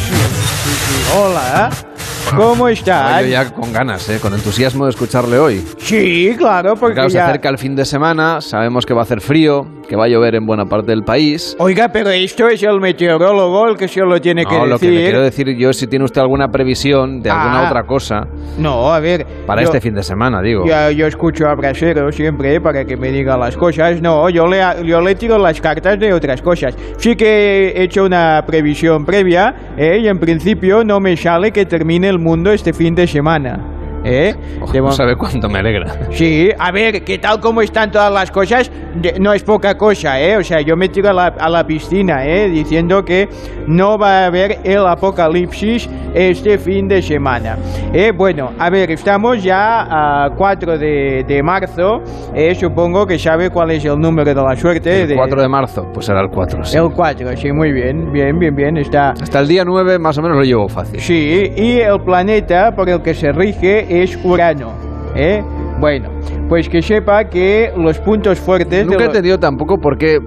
[1.72, 1.89] sí.
[2.36, 3.22] ¿Cómo estás?
[3.24, 4.20] Yo ya con ganas, ¿eh?
[4.22, 5.64] con entusiasmo de escucharle hoy.
[5.78, 7.28] Sí, claro, porque Claro, se ya...
[7.28, 10.36] acerca el fin de semana, sabemos que va a hacer frío, que va a llover
[10.36, 11.56] en buena parte del país.
[11.60, 14.86] Oiga, pero esto es el meteorólogo el que se lo tiene que No, lo que
[14.88, 15.00] decir.
[15.00, 17.68] le quiero decir yo es si tiene usted alguna previsión de alguna Ah.
[17.70, 18.28] otra cosa
[18.58, 19.26] No, a ver.
[19.48, 20.66] para yo- este fin de semana, digo.
[20.68, 24.02] Ya, yo escucho a Brasero siempre para que me diga las cosas.
[24.02, 26.76] No, yo le, yo le tiro las cartas de otras cosas.
[26.98, 30.00] Sí que he hecho una previsión previa ¿eh?
[30.02, 33.79] y en principio no me sale que termine el mundo este fin de semana.
[34.04, 34.34] ¿Eh?
[34.72, 35.94] De no sabe cuánto me alegra.
[36.12, 40.20] Sí, a ver, que tal como están todas las cosas, de- no es poca cosa,
[40.22, 40.38] ¿eh?
[40.38, 42.50] O sea, yo me tiro a la, a la piscina, ¿eh?
[42.50, 43.28] Diciendo que
[43.68, 47.58] no va a haber el apocalipsis este fin de semana.
[47.94, 48.12] ¿eh?
[48.16, 52.02] Bueno, a ver, estamos ya a 4 de, de marzo,
[52.34, 52.56] ¿eh?
[52.56, 55.04] Supongo que sabe cuál es el número de la suerte.
[55.04, 56.64] El 4 de marzo, pues será el 4.
[56.64, 56.78] sí.
[56.78, 59.12] El 4, sí, muy bien, bien, bien, bien, está...
[59.12, 61.00] Hasta el día 9 más o menos lo llevo fácil.
[61.00, 64.72] Sí, y el planeta por el que se rige es Urano,
[65.16, 65.44] ¿eh?
[65.80, 66.10] Bueno,
[66.48, 68.86] pues que sepa que los puntos fuertes...
[68.86, 70.20] Nunca he lo- entendido tampoco por qué,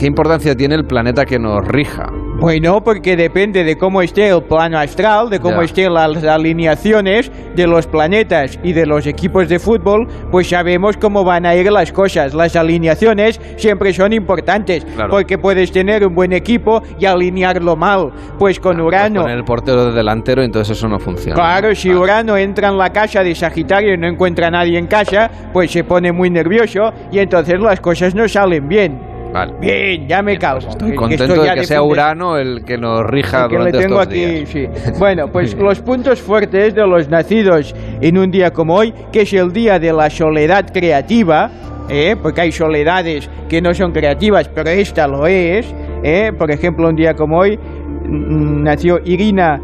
[0.00, 2.06] qué importancia tiene el planeta que nos rija.
[2.40, 7.66] Bueno, porque depende de cómo esté el plano astral, de cómo estén las alineaciones de
[7.66, 11.92] los planetas y de los equipos de fútbol, pues sabemos cómo van a ir las
[11.92, 12.32] cosas.
[12.32, 15.10] Las alineaciones siempre son importantes, Claro.
[15.10, 18.10] porque puedes tener un buen equipo y alinearlo mal.
[18.38, 19.20] Pues con Urano...
[19.20, 21.34] Con el portero de delantero, entonces eso no funciona.
[21.34, 24.86] Claro, si Urano entra en la casa de Sagitario y no encuentra a nadie en
[24.86, 29.09] casa, pues se pone muy nervioso y entonces las cosas no salen bien.
[29.32, 29.52] Vale.
[29.60, 30.68] Bien, ya me calmo.
[30.68, 34.12] Estoy contento de que sea Urano el que nos rija que le durante tengo estos
[34.12, 34.48] aquí, días.
[34.48, 34.68] sí.
[34.98, 39.32] Bueno, pues los puntos fuertes de los nacidos en un día como hoy, que es
[39.32, 41.50] el día de la soledad creativa,
[41.88, 42.16] ¿eh?
[42.20, 45.72] porque hay soledades que no son creativas, pero esta lo es.
[46.02, 46.32] ¿eh?
[46.36, 47.58] Por ejemplo, un día como hoy
[48.04, 49.60] nació Irina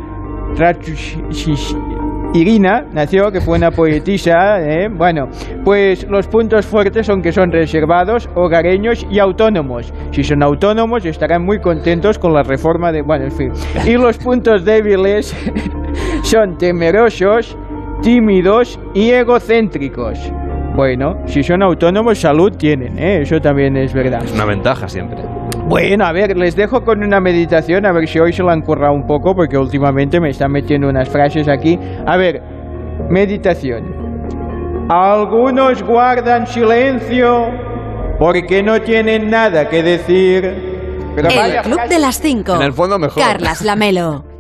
[0.57, 1.77] Ratsush-
[2.37, 4.89] Irina nació, que fue una poetisa, ¿eh?
[4.89, 5.29] bueno,
[5.65, 9.93] pues los puntos fuertes son que son reservados, hogareños y autónomos.
[10.13, 13.53] Si son autónomos estarán muy contentos con la reforma de, bueno, en fin.
[13.87, 15.35] Y los puntos débiles
[16.23, 17.57] son temerosos,
[18.03, 20.31] tímidos y egocéntricos.
[20.77, 23.23] Bueno, si son autónomos, salud tienen, ¿eh?
[23.23, 24.23] eso también es verdad.
[24.23, 25.23] Es una ventaja siempre.
[25.67, 28.61] Bueno, a ver, les dejo con una meditación, a ver si hoy se la han
[28.61, 31.79] currado un poco, porque últimamente me están metiendo unas frases aquí.
[32.07, 32.43] A ver,
[33.09, 34.87] meditación.
[34.91, 37.47] Algunos guardan silencio
[38.19, 40.77] porque no tienen nada que decir.
[41.17, 42.55] Pero El vaya Club de las 5.
[42.57, 43.23] En el fondo mejor.
[43.23, 44.25] Carlas Lamelo.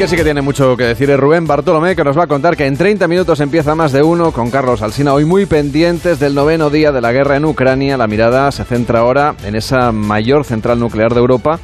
[0.00, 2.56] que sí que tiene mucho que decir es Rubén Bartolomé, que nos va a contar
[2.56, 5.12] que en 30 minutos empieza más de uno con Carlos Alsina.
[5.12, 7.98] Hoy muy pendientes del noveno día de la guerra en Ucrania.
[7.98, 11.60] La mirada se centra ahora en esa mayor central nuclear de Europa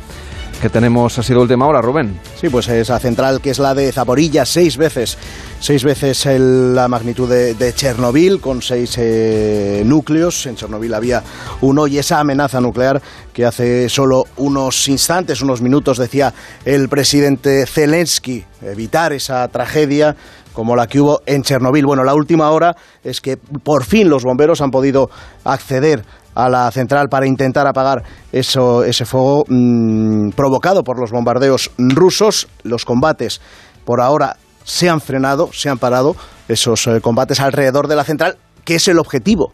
[0.60, 2.18] que tenemos ha sido última hora, Rubén.
[2.40, 5.18] Sí, pues esa central que es la de Zaporilla, seis veces,
[5.60, 10.46] seis veces el- la magnitud de, de Chernobyl, con seis eh, núcleos.
[10.46, 11.22] En Chernobyl había
[11.60, 16.32] uno y esa amenaza nuclear que hace solo unos instantes, unos minutos, decía
[16.64, 20.16] el presidente Zelensky, evitar esa tragedia
[20.54, 21.84] como la que hubo en Chernobyl.
[21.84, 25.10] Bueno, la última hora es que por fin los bomberos han podido
[25.44, 26.02] acceder
[26.36, 32.46] a la central para intentar apagar eso, ese fuego mm, provocado por los bombardeos rusos.
[32.62, 33.40] Los combates
[33.84, 36.14] por ahora se han frenado, se han parado
[36.46, 39.50] esos eh, combates alrededor de la central, que es el objetivo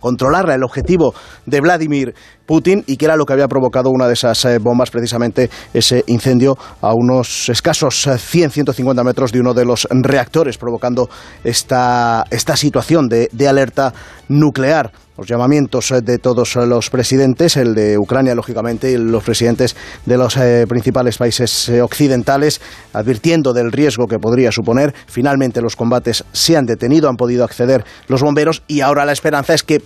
[0.00, 1.12] controlarla, el objetivo
[1.44, 2.14] de Vladimir
[2.46, 6.04] Putin y que era lo que había provocado una de esas eh, bombas, precisamente ese
[6.06, 11.08] incendio a unos escasos eh, 100-150 metros de uno de los reactores, provocando
[11.42, 13.92] esta, esta situación de alerta
[14.28, 14.92] nuclear.
[15.18, 19.74] Los llamamientos de todos los presidentes, el de Ucrania, lógicamente, y los presidentes
[20.06, 22.60] de los eh, principales países eh, occidentales,
[22.92, 24.94] advirtiendo del riesgo que podría suponer.
[25.08, 29.54] Finalmente los combates se han detenido, han podido acceder los bomberos y ahora la esperanza
[29.54, 29.82] es que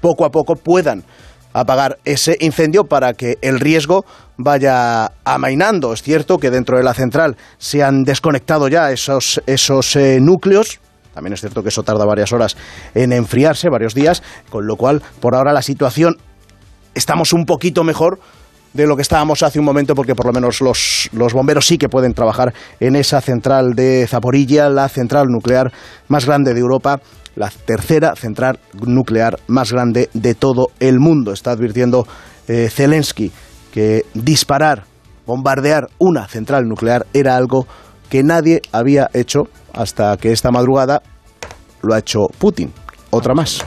[0.00, 1.02] poco a poco puedan
[1.52, 4.04] apagar ese incendio para que el riesgo
[4.36, 5.94] vaya amainando.
[5.94, 10.78] Es cierto que dentro de la central se han desconectado ya esos, esos eh, núcleos.
[11.16, 12.58] También es cierto que eso tarda varias horas
[12.94, 16.18] en enfriarse, varios días, con lo cual por ahora la situación
[16.94, 18.20] estamos un poquito mejor
[18.74, 21.78] de lo que estábamos hace un momento, porque por lo menos los, los bomberos sí
[21.78, 25.72] que pueden trabajar en esa central de Zaporilla, la central nuclear
[26.08, 27.00] más grande de Europa,
[27.34, 31.32] la tercera central nuclear más grande de todo el mundo.
[31.32, 32.06] Está advirtiendo
[32.46, 33.32] eh, Zelensky
[33.72, 34.84] que disparar,
[35.24, 37.66] bombardear una central nuclear era algo
[38.08, 41.02] que nadie había hecho hasta que esta madrugada
[41.82, 42.72] lo ha hecho Putin.
[43.10, 43.64] Otra más.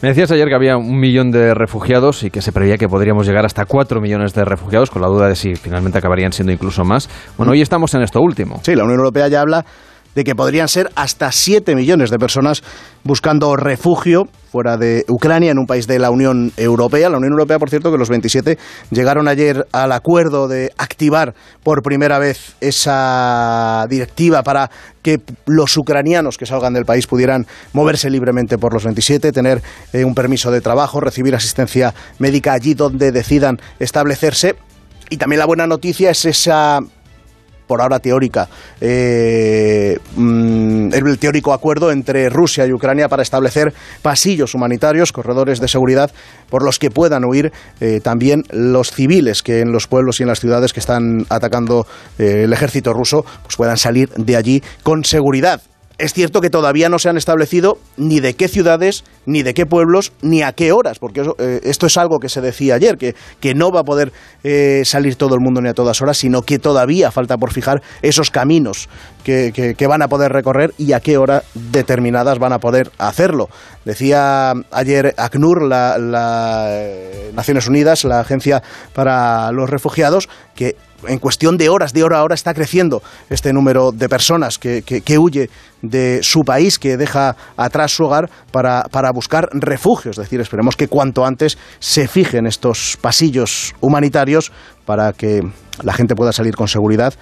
[0.00, 3.26] Me decías ayer que había un millón de refugiados y que se preveía que podríamos
[3.26, 6.84] llegar hasta cuatro millones de refugiados, con la duda de si finalmente acabarían siendo incluso
[6.84, 7.10] más.
[7.36, 8.60] Bueno, hoy estamos en esto último.
[8.62, 9.64] Sí, la Unión Europea ya habla
[10.18, 12.64] de que podrían ser hasta 7 millones de personas
[13.04, 17.08] buscando refugio fuera de Ucrania, en un país de la Unión Europea.
[17.08, 18.58] La Unión Europea, por cierto, que los 27
[18.90, 26.36] llegaron ayer al acuerdo de activar por primera vez esa directiva para que los ucranianos
[26.36, 30.60] que salgan del país pudieran moverse libremente por los 27, tener eh, un permiso de
[30.60, 34.56] trabajo, recibir asistencia médica allí donde decidan establecerse.
[35.10, 36.80] Y también la buena noticia es esa
[37.68, 38.48] por ahora teórica,
[38.80, 45.68] eh, mm, el teórico acuerdo entre Rusia y Ucrania para establecer pasillos humanitarios, corredores de
[45.68, 46.10] seguridad
[46.50, 50.28] por los que puedan huir eh, también los civiles que en los pueblos y en
[50.28, 51.86] las ciudades que están atacando
[52.18, 55.60] eh, el ejército ruso, pues puedan salir de allí con seguridad.
[55.98, 59.66] Es cierto que todavía no se han establecido ni de qué ciudades, ni de qué
[59.66, 63.16] pueblos, ni a qué horas, porque eh, esto es algo que se decía ayer, que,
[63.40, 64.12] que no va a poder
[64.44, 67.82] eh, salir todo el mundo ni a todas horas, sino que todavía falta por fijar
[68.00, 68.88] esos caminos
[69.24, 73.48] que, que- van a poder recorrer y a qué hora determinadas van a poder hacerlo.
[73.84, 81.18] Decía ayer ACNUR, la, la, eh, Naciones Unidas, la Agencia para los Refugiados, que en
[81.20, 85.00] cuestión de horas, de hora a hora, está creciendo este número de personas que, que-
[85.00, 85.48] que huye
[85.82, 90.10] de su país, que deja atrás su hogar para, para buscar refugio.
[90.10, 94.52] Es decir, esperemos que cuanto antes se fijen estos pasillos humanitarios
[94.84, 95.42] para que
[95.82, 97.14] la gente pueda salir con seguridad.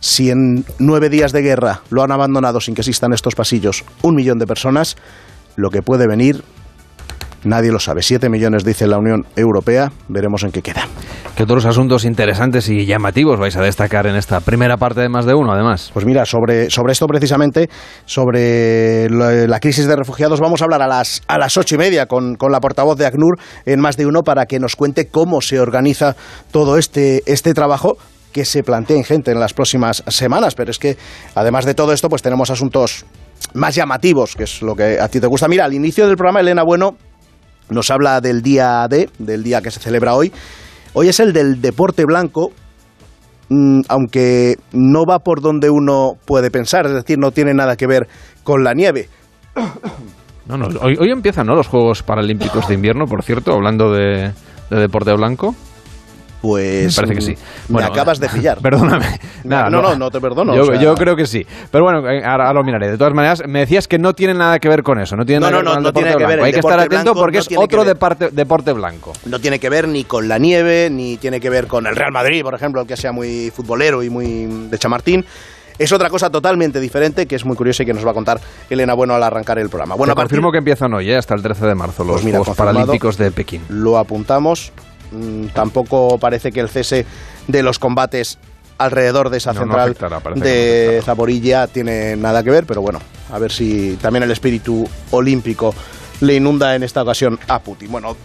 [0.00, 4.14] Si en nueve días de guerra lo han abandonado sin que existan estos pasillos un
[4.14, 4.96] millón de personas,
[5.56, 6.44] lo que puede venir
[7.44, 8.02] nadie lo sabe.
[8.02, 10.86] Siete millones dice la Unión Europea, veremos en qué queda.
[11.36, 15.24] ¿Qué otros asuntos interesantes y llamativos vais a destacar en esta primera parte de más
[15.24, 15.90] de uno, además?
[15.92, 17.68] Pues mira, sobre, sobre esto precisamente,
[18.04, 21.78] sobre la, la crisis de refugiados, vamos a hablar a las, a las ocho y
[21.78, 25.08] media con, con la portavoz de ACNUR en más de uno para que nos cuente
[25.08, 26.16] cómo se organiza
[26.50, 27.98] todo este, este trabajo
[28.32, 30.54] que se plantea ingente en las próximas semanas.
[30.54, 30.96] Pero es que,
[31.34, 33.06] además de todo esto, pues tenemos asuntos
[33.54, 35.48] más llamativos, que es lo que a ti te gusta.
[35.48, 36.96] Mira, al inicio del programa, Elena Bueno
[37.70, 40.32] nos habla del día D, del día que se celebra hoy.
[40.94, 42.50] Hoy es el del deporte blanco,
[43.48, 47.86] mm, aunque no va por donde uno puede pensar, es decir, no tiene nada que
[47.86, 48.08] ver
[48.42, 49.08] con la nieve.
[50.46, 51.54] No, no, hoy, empiezan ¿no?
[51.54, 54.32] los Juegos Paralímpicos de Invierno, por cierto, hablando de
[54.70, 55.54] deporte blanco.
[56.40, 57.42] Pues Me parece que sí.
[57.68, 58.58] me Bueno, acabas de pillar.
[58.60, 59.18] Perdóname.
[59.44, 60.54] Nada, no, no, no te perdono.
[60.54, 61.44] Yo, o sea- yo creo que sí.
[61.70, 62.90] Pero bueno, eh, ahora, ahora lo miraré.
[62.90, 65.16] De todas maneras, me decías que no tiene nada que ver con eso.
[65.16, 66.44] No tiene No, nada que no, ver con no, el no tiene que ver el
[66.44, 69.12] Hay que estar atento porque no es otro deporte, blanco.
[69.26, 72.12] No tiene que ver ni con la nieve, ni tiene que ver con el Real
[72.12, 75.24] Madrid, por ejemplo, que sea muy futbolero y muy de chamartín.
[75.78, 78.40] Es otra cosa totalmente diferente que es muy curiosa y que nos va a contar
[78.68, 79.94] Elena Bueno al arrancar el programa.
[79.94, 82.24] Bueno, Te partir- confirmo que empiezan hoy, eh, hasta el 13 de marzo, los Pues
[82.24, 82.56] mira, Juegos.
[82.56, 83.62] Paralímpicos de Pekín.
[83.68, 84.72] lo apuntamos.
[85.12, 87.06] Mm, tampoco parece que el cese
[87.46, 88.38] de los combates
[88.78, 93.00] alrededor de esa No, no central afectará, de Zaporilla tiene nada que ver, pero bueno,
[93.32, 95.74] a ver si también el espíritu olímpico
[96.20, 97.90] le inunda en esta ocasión a Putin.
[97.90, 98.16] Bueno,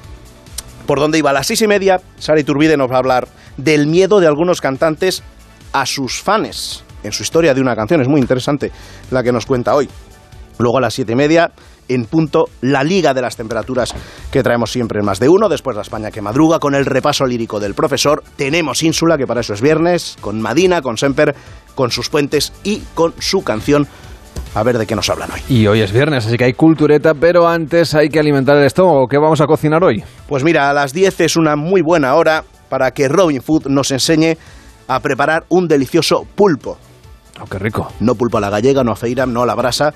[0.85, 3.27] por dónde iba a las seis y media, Sara Iturbide nos va a hablar
[3.57, 5.23] del miedo de algunos cantantes
[5.71, 8.01] a sus fans en su historia de una canción.
[8.01, 8.71] Es muy interesante
[9.11, 9.89] la que nos cuenta hoy.
[10.59, 11.51] Luego a las siete y media,
[11.87, 13.93] en punto, la liga de las temperaturas
[14.31, 15.49] que traemos siempre en más de uno.
[15.49, 18.23] Después la España que madruga con el repaso lírico del profesor.
[18.35, 21.35] Tenemos Ínsula, que para eso es viernes, con Madina, con Semper,
[21.75, 23.87] con sus puentes y con su canción.
[24.55, 25.41] A ver de qué nos hablan hoy.
[25.49, 29.07] Y hoy es viernes, así que hay cultureta, pero antes hay que alimentar el estómago.
[29.07, 30.03] ¿Qué vamos a cocinar hoy?
[30.27, 33.91] Pues mira, a las 10 es una muy buena hora para que Robin Food nos
[33.91, 34.37] enseñe
[34.87, 36.77] a preparar un delicioso pulpo.
[37.41, 37.91] Oh, qué rico.
[37.99, 39.93] No pulpo a la gallega, no a feira, no a la brasa,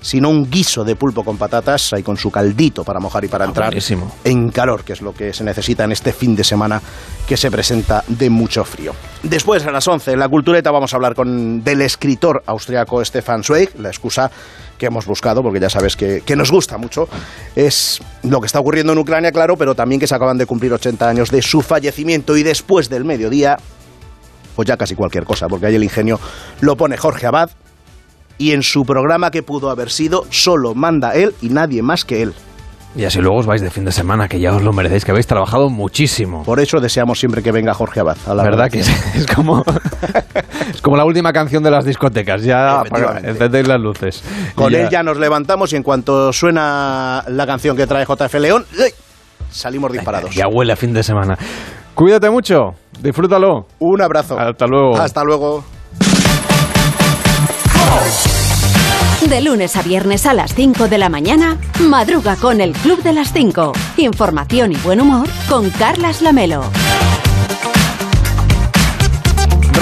[0.00, 3.44] sino un guiso de pulpo con patatas, ahí con su caldito para mojar y para
[3.44, 4.12] entrar Ah, buenísimo.
[4.24, 6.80] en calor, que es lo que se necesita en este fin de semana
[7.26, 8.92] que se presenta de mucho frío.
[9.22, 13.42] Después, a las 11, en la cultureta vamos a hablar con del escritor austriaco Stefan
[13.42, 14.30] Zweig, la excusa
[14.78, 17.08] que hemos buscado, porque ya sabes que, que nos gusta mucho,
[17.56, 20.72] es lo que está ocurriendo en Ucrania, claro, pero también que se acaban de cumplir
[20.72, 23.58] 80 años de su fallecimiento y después del mediodía,
[24.54, 26.20] pues ya casi cualquier cosa, porque ahí el ingenio
[26.60, 27.50] lo pone Jorge Abad
[28.38, 32.22] y en su programa que pudo haber sido, solo manda él y nadie más que
[32.22, 32.34] él.
[32.96, 35.10] Y así luego os vais de fin de semana, que ya os lo merecéis, que
[35.10, 36.42] habéis trabajado muchísimo.
[36.42, 38.16] Por eso deseamos siempre que venga Jorge Abad.
[38.26, 39.62] A la ¿Verdad que es, es como
[40.74, 42.42] es como la última canción de las discotecas?
[42.42, 42.82] Ya
[43.22, 44.24] encendéis las luces.
[44.54, 48.64] Con él ya nos levantamos y en cuanto suena la canción que trae JF León,
[49.50, 50.34] salimos disparados.
[50.34, 51.36] Ya huele a fin de semana.
[51.94, 52.70] Cuídate mucho,
[53.00, 53.66] disfrútalo.
[53.80, 54.38] Un abrazo.
[54.38, 54.96] Hasta luego.
[54.96, 55.77] Hasta luego.
[59.26, 63.12] De lunes a viernes a las 5 de la mañana, madruga con el Club de
[63.12, 63.72] las 5.
[63.96, 66.62] Información y buen humor con Carlas Lamelo.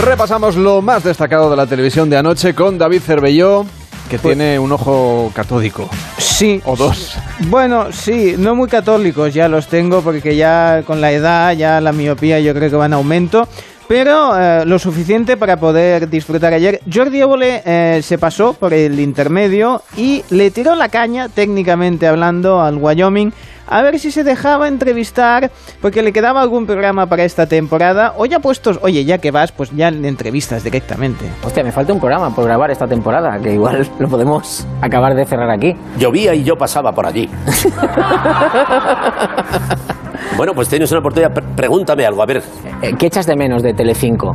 [0.02, 3.66] Repasamos lo más destacado de la televisión de anoche con David Cervelló,
[4.10, 5.88] que tiene un ojo catódico.
[6.18, 6.60] Sí.
[6.64, 7.16] O dos.
[7.48, 11.92] Bueno, sí, no muy católicos ya los tengo porque ya con la edad, ya la
[11.92, 13.46] miopía yo creo que va en aumento.
[13.88, 16.80] Pero eh, lo suficiente para poder disfrutar ayer.
[16.92, 22.60] Jordi Évole eh, se pasó por el intermedio y le tiró la caña, técnicamente hablando,
[22.60, 23.32] al Wyoming
[23.66, 28.26] a ver si se dejaba entrevistar porque le quedaba algún programa para esta temporada o
[28.26, 31.26] ya puestos, oye, ya que vas, pues ya le entrevistas directamente.
[31.44, 35.24] Hostia, me falta un programa por grabar esta temporada, que igual lo podemos acabar de
[35.24, 35.76] cerrar aquí.
[35.98, 37.28] Llovía y yo pasaba por allí.
[40.36, 41.32] bueno, pues tienes una oportunidad.
[41.32, 42.42] Pre- Pregúntame algo, a ver.
[42.82, 44.34] Eh, ¿Qué echas de menos de Telecinco?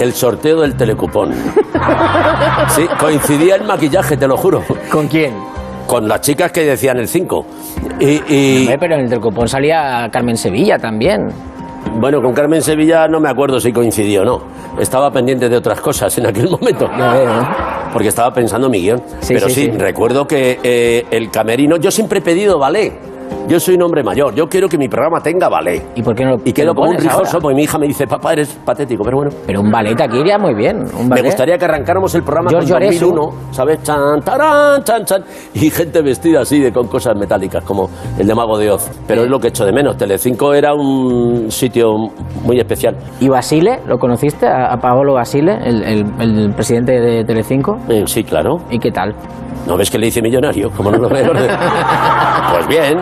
[0.00, 1.32] El sorteo del telecupón.
[2.68, 4.62] Sí, coincidía el maquillaje, te lo juro.
[4.90, 5.32] ¿Con quién?
[5.86, 7.46] Con las chicas que decían el 5.
[8.00, 11.28] Y, y- pero en el telecupón salía Carmen Sevilla también.
[11.96, 14.40] Bueno, con Carmen Sevilla no me acuerdo si coincidió o no.
[14.80, 16.88] Estaba pendiente de otras cosas en aquel momento.
[17.92, 19.02] Porque estaba pensando en mi guion.
[19.20, 19.78] Sí, Pero sí, sí, sí.
[19.78, 21.76] recuerdo que eh, el camerino...
[21.76, 22.92] Yo siempre he pedido ballet.
[23.46, 24.34] Yo soy un hombre mayor.
[24.34, 25.82] Yo quiero que mi programa tenga ballet.
[25.94, 27.28] ¿Y por qué no Y te quedo lo como un ahora?
[27.42, 29.30] porque mi hija me dice, papá, eres patético, pero bueno.
[29.46, 30.78] Pero un ballet aquí iría muy bien.
[30.98, 33.06] Un Me gustaría que arrancáramos el programa con Aresu.
[33.10, 33.82] 2001, ¿sabes?
[33.82, 35.24] Chan, tarán, chan, chan.
[35.52, 38.90] Y gente vestida así, de, con cosas metálicas, como el de Mago de Oz.
[39.06, 39.98] Pero es lo que echo de menos.
[39.98, 41.92] Telecinco era un sitio
[42.44, 42.96] muy especial.
[43.20, 43.80] ¿Y Basile?
[43.86, 44.46] ¿Lo conociste?
[44.46, 47.76] ¿A, a Paolo Basile, el, el- el presidente de Telecinco?
[47.90, 48.56] Eh, sí, claro.
[48.70, 49.14] ¿Y qué tal?
[49.66, 50.70] ¿No ves que le hice millonario?
[50.70, 51.32] Como no lo veo.
[52.52, 52.98] Pues bien,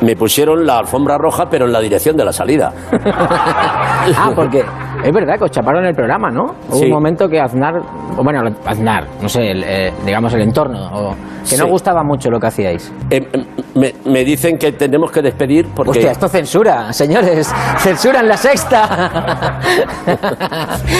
[0.00, 2.72] me pusieron la alfombra roja, pero en la dirección de la salida.
[2.92, 4.64] ah, porque
[5.04, 6.54] es verdad que os chaparon el programa, ¿no?
[6.68, 6.84] Hubo Sí.
[6.86, 7.74] un momento que Aznar,
[8.16, 11.14] o bueno, Aznar, no sé, el, eh, digamos el entorno, o
[11.48, 11.70] que no Sí.
[11.70, 12.92] gustaba mucho lo que hacíais.
[13.10, 13.26] Eh,
[13.74, 15.90] me, me dicen que tenemos que despedir porque...
[15.90, 19.60] Hostia, esto censura, señores, censuran la sexta.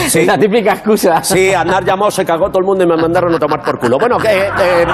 [0.09, 0.25] Sí.
[0.25, 1.23] La típica excusa.
[1.23, 3.99] Sí, Aznar llamó, se cagó todo el mundo y me mandaron a tomar por culo.
[3.99, 4.29] Bueno, que...
[4.29, 4.87] eh,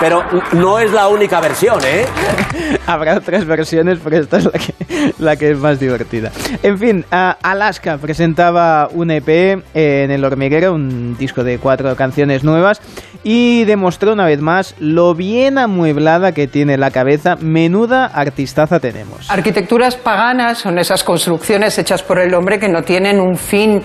[0.00, 0.22] pero
[0.52, 2.04] no es la única versión, ¿eh?
[2.86, 4.74] Habrá otras versiones, pero esta es la que,
[5.18, 6.30] la que es más divertida.
[6.62, 12.44] En fin, a- Alaska presentaba un EP en El Hormiguero, un disco de cuatro canciones
[12.44, 12.80] nuevas,
[13.24, 17.34] y demostró una vez más lo bien amueblada que tiene la cabeza.
[17.40, 19.28] Menuda artistaza tenemos.
[19.28, 23.82] Arquitecturas paganas son esas construcciones hechas por el hombre que no tienen un fin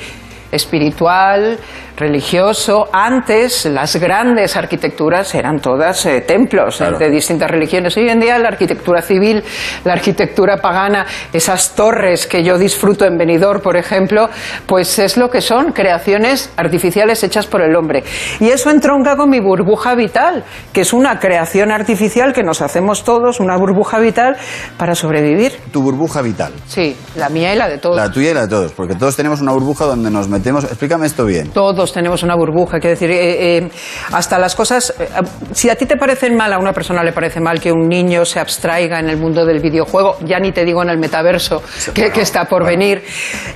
[0.51, 1.59] espiritual,
[1.99, 2.87] religioso.
[2.91, 7.95] Antes las grandes arquitecturas eran todas eh, templos eh, de distintas religiones.
[7.97, 9.43] Hoy en día la arquitectura civil,
[9.83, 14.29] la arquitectura pagana, esas torres que yo disfruto en Benidorm, por ejemplo,
[14.65, 18.03] pues es lo que son creaciones artificiales hechas por el hombre.
[18.39, 23.03] Y eso entronca con mi burbuja vital, que es una creación artificial que nos hacemos
[23.03, 24.37] todos, una burbuja vital
[24.77, 25.51] para sobrevivir.
[25.71, 26.53] Tu burbuja vital.
[26.67, 27.97] Sí, la mía y la de todos.
[27.97, 30.38] La tuya y la de todos, porque todos tenemos una burbuja donde nos metemos.
[30.45, 31.49] Explícame esto bien.
[31.49, 33.69] Todos tenemos una burbuja, quiero decir, eh, eh,
[34.11, 34.93] hasta las cosas.
[34.99, 35.07] eh,
[35.53, 38.25] si a ti te parecen mal, a una persona le parece mal que un niño
[38.25, 41.61] se abstraiga en el mundo del videojuego, ya ni te digo en el metaverso
[41.93, 43.03] que, que está por venir.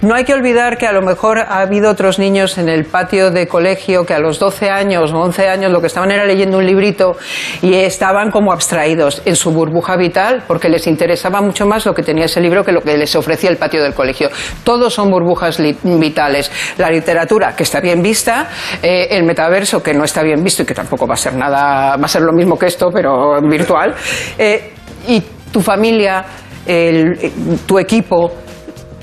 [0.02, 3.32] No hay que olvidar que a lo mejor ha habido otros niños en el patio
[3.32, 6.58] de colegio que a los 12 años o 11 años lo que estaban era leyendo
[6.58, 7.16] un librito
[7.62, 12.04] y estaban como abstraídos en su burbuja vital porque les interesaba mucho más lo que
[12.04, 14.30] tenía ese libro que lo que les ofrecía el patio del colegio.
[14.64, 16.52] Todos son burbujas vitales.
[16.78, 18.48] La literatura, que está bien vista,
[18.82, 21.96] eh, el metaverso, que no está bien visto y que tampoco va a ser nada,
[21.98, 23.94] va a ser lo mismo que esto, pero virtual,
[24.38, 24.74] eh,
[25.08, 25.22] y
[25.52, 26.24] tu familia,
[26.66, 27.18] el-
[27.66, 28.32] tu equipo,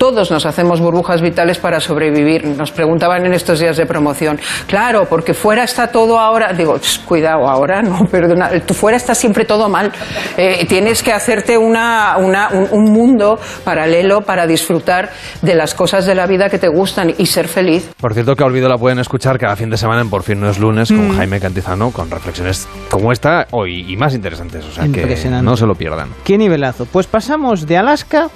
[0.01, 2.43] todos nos hacemos burbujas vitales para sobrevivir.
[2.43, 6.53] Nos preguntaban en estos días de promoción, claro, porque fuera está todo ahora.
[6.53, 9.91] Digo, "Ch, cuidado, ahora no, perdona, tú fuera está siempre todo mal.
[10.37, 15.11] Eh, tienes que hacerte una, una- un, un mundo paralelo para disfrutar
[15.43, 17.91] de las cosas de la vida que te gustan y ser feliz.
[18.01, 20.39] Por cierto, que a Olvido la pueden escuchar cada fin de semana en Por fin
[20.41, 21.15] no es lunes con Mm.
[21.17, 24.65] Jaime Cantizano, con reflexiones como esta hoy y más interesantes.
[24.65, 25.45] O sea que Impresionante.
[25.45, 26.09] no se lo pierdan.
[26.23, 26.87] Qué nivelazo.
[26.91, 28.29] Pues pasamos de Alaska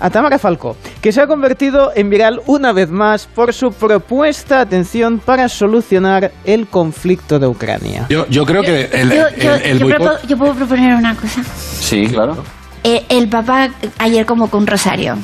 [0.00, 4.60] a Tamara Falcó, que se ha convertido en viral una vez más por su propuesta,
[4.60, 8.06] atención, para solucionar el conflicto de Ucrania.
[8.08, 10.94] Yo, yo creo que el, yo, yo- el- el yo boicot- propo- yo puedo proponer
[10.94, 11.42] una cosa.
[11.80, 12.36] Sí, claro.
[12.84, 15.16] Eh, el Papa ayer convocó un rosario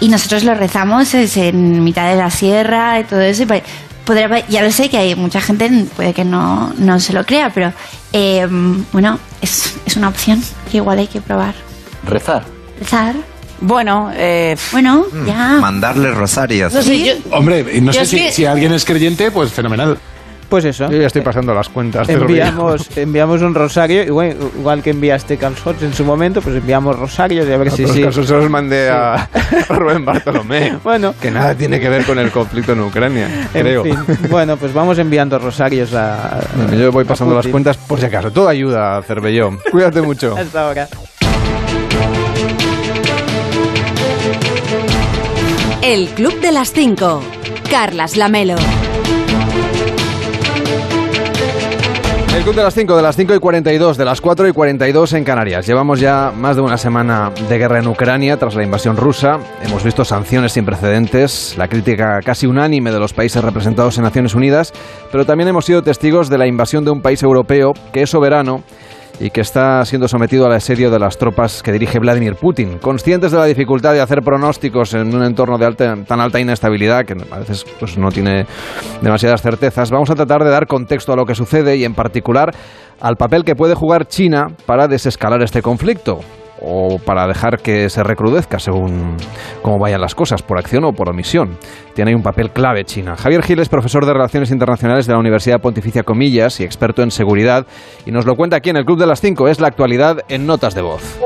[0.00, 3.42] y nosotros lo rezamos es en mitad de la sierra y todo eso.
[3.44, 3.62] y
[4.04, 7.50] podría- ya lo sé que hay mucha gente, puede que no, no se lo crea,
[7.50, 7.72] pero
[8.12, 8.48] eh,
[8.92, 11.54] bueno, es, es una opción que igual hay que probar.
[12.04, 12.42] Rezar.
[12.80, 13.14] Rezar.
[13.62, 15.58] Bueno, eh, Bueno, ya.
[15.60, 16.72] Mandarle rosarios.
[16.74, 19.52] No sé, yo- Hombre, y no yo sé si, que- si alguien es creyente, pues
[19.52, 19.96] fenomenal.
[20.48, 20.90] Pues eso.
[20.90, 22.06] Yo ya estoy pasando las cuentas.
[22.10, 27.48] Enviamos, enviamos un rosario, igual, igual que enviaste calzots en su momento, pues enviamos rosarios
[27.48, 28.02] y a ver si Otros sí.
[28.02, 29.28] casos se los mandé a, a
[29.70, 30.76] Rubén Bartolomé.
[30.84, 31.14] Bueno.
[31.22, 33.82] Que nada tiene que ver con el conflicto en Ucrania, En creo.
[33.84, 33.96] fin,
[34.28, 36.40] bueno, pues vamos enviando rosarios a.
[36.56, 38.30] Bueno, yo voy pasando las cuentas por si acaso.
[38.30, 39.58] Todo ayuda, Cervellón.
[39.70, 40.36] Cuídate mucho.
[40.36, 40.88] Hasta ahora.
[45.84, 47.20] El Club de las 5.
[47.68, 48.54] Carlas Lamelo.
[52.36, 55.12] El club de las 5, de las 5 y 42, de las 4 y 42
[55.14, 55.66] en Canarias.
[55.66, 59.38] Llevamos ya más de una semana de guerra en Ucrania tras la invasión rusa.
[59.64, 64.36] Hemos visto sanciones sin precedentes, la crítica casi unánime de los países representados en Naciones
[64.36, 64.72] Unidas,
[65.10, 68.62] pero también hemos sido testigos de la invasión de un país europeo que es soberano
[69.22, 72.78] y que está siendo sometido al asedio de las tropas que dirige Vladimir Putin.
[72.78, 77.04] Conscientes de la dificultad de hacer pronósticos en un entorno de alta- tan alta inestabilidad,
[77.04, 78.46] que a veces pues, no tiene
[79.00, 82.50] demasiadas certezas, vamos a tratar de dar contexto a lo que sucede y en particular
[83.00, 86.18] al papel que puede jugar China para desescalar este conflicto
[86.64, 89.16] o para dejar que se recrudezca según
[89.62, 91.56] cómo vayan las cosas, por acción o por omisión.
[91.94, 93.16] Tiene un papel clave China.
[93.16, 97.10] Javier Gil es profesor de Relaciones Internacionales de la Universidad Pontificia Comillas y experto en
[97.10, 97.66] seguridad
[98.06, 99.48] y nos lo cuenta aquí en el Club de las Cinco.
[99.48, 101.18] Es la actualidad en notas de voz.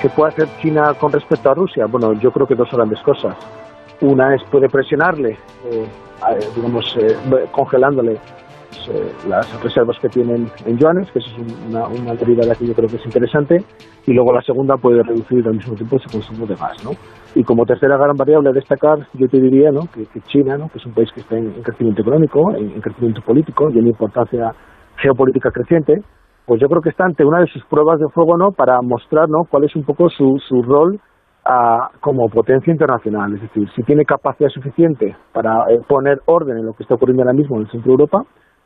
[0.00, 1.86] ¿Qué puede hacer China con respecto a Rusia?
[1.90, 3.34] Bueno, yo creo que dos grandes cosas.
[4.00, 5.36] Una es puede presionarle,
[5.70, 5.86] eh,
[6.54, 7.16] digamos, eh,
[7.50, 8.16] congelándole
[8.90, 12.74] eh, las reservas que tienen en yuanes, que eso es una, una derivada que yo
[12.74, 13.64] creo que es interesante.
[14.06, 16.90] Y luego la segunda puede reducir al mismo tiempo su consumo de gas, ¿no?
[17.34, 19.82] Y como tercera gran variable a destacar, yo te diría, ¿no?
[19.92, 20.68] Que, China, ¿no?
[20.68, 23.78] Que es un país que está en, en crecimiento económico, en, en crecimiento político y
[23.78, 24.52] en importancia
[24.96, 26.02] geopolítica creciente,
[26.46, 28.52] pues yo creo que está ante una de sus pruebas de fuego, ¿no?
[28.52, 29.44] Para mostrar, ¿no?
[29.50, 30.98] Cuál es un poco su, su rol
[31.44, 33.34] ah, como potencia internacional.
[33.34, 37.22] Es decir, si tiene capacidad suficiente para eh, poner orden en lo que está ocurriendo
[37.22, 38.22] ahora mismo en el centro de Europa,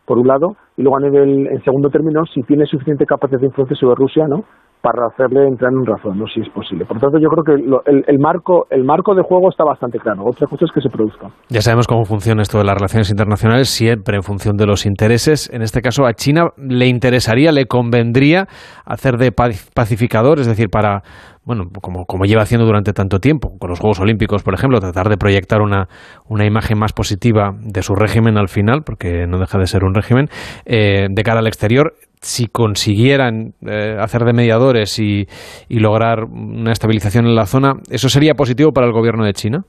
[0.07, 3.46] por un lado, y luego a nivel, en segundo término, si tiene suficiente capacidad de
[3.46, 4.44] influencia sobre Rusia, ¿no?
[4.82, 6.26] Para hacerle entrar en razón, ¿no?
[6.26, 6.84] Si es posible.
[6.84, 10.24] Por tanto, yo creo que lo- el, marco, el marco de juego está bastante claro.
[10.24, 11.28] Otra cosa es que se produzca.
[11.50, 15.48] Ya sabemos cómo funciona esto de las relaciones internacionales, siempre en función de los intereses.
[15.55, 18.48] En este caso, a China le interesaría, le convendría
[18.84, 21.03] hacer de pa- pacificador, es decir, para,
[21.45, 25.09] bueno, como, como lleva haciendo durante tanto tiempo, con los Juegos Olímpicos, por ejemplo, tratar
[25.09, 25.88] de proyectar una,
[26.28, 29.95] una imagen más positiva de su régimen al final, porque no deja de ser un
[29.95, 30.28] régimen,
[30.64, 35.26] eh, de cara al exterior, si consiguieran eh, hacer de mediadores y,
[35.68, 39.64] y lograr una estabilización en la zona, ¿eso sería positivo para el gobierno de China?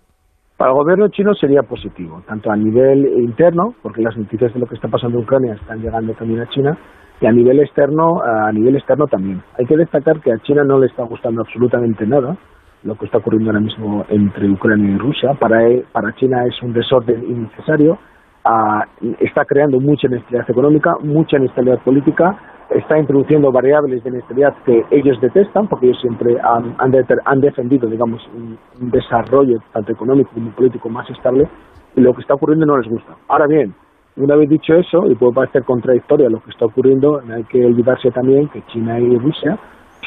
[0.57, 4.67] Para el gobierno chino sería positivo, tanto a nivel interno, porque las noticias de lo
[4.67, 6.77] que está pasando en Ucrania están llegando también a China,
[7.21, 9.41] y a nivel externo, a nivel externo también.
[9.57, 12.37] Hay que destacar que a China no le está gustando absolutamente nada
[12.83, 15.33] lo que está ocurriendo ahora mismo entre Ucrania y Rusia.
[15.35, 17.97] Para, él- para China es un desorden innecesario,
[18.43, 18.85] ah,
[19.21, 22.35] está creando mucha inestabilidad económica, mucha inestabilidad política,
[22.75, 26.93] está introduciendo variables de inestabilidad que ellos detestan, porque ellos siempre han, han
[27.25, 28.57] han defendido, digamos, un,
[28.91, 31.47] desarrollo tanto económico como político más estable,
[31.95, 33.15] y lo que está ocurriendo no les gusta.
[33.27, 33.73] Ahora bien,
[34.17, 38.11] una vez dicho eso, y puede parecer contradictorio lo que está ocurriendo, hay que olvidarse
[38.11, 39.57] también que China y Rusia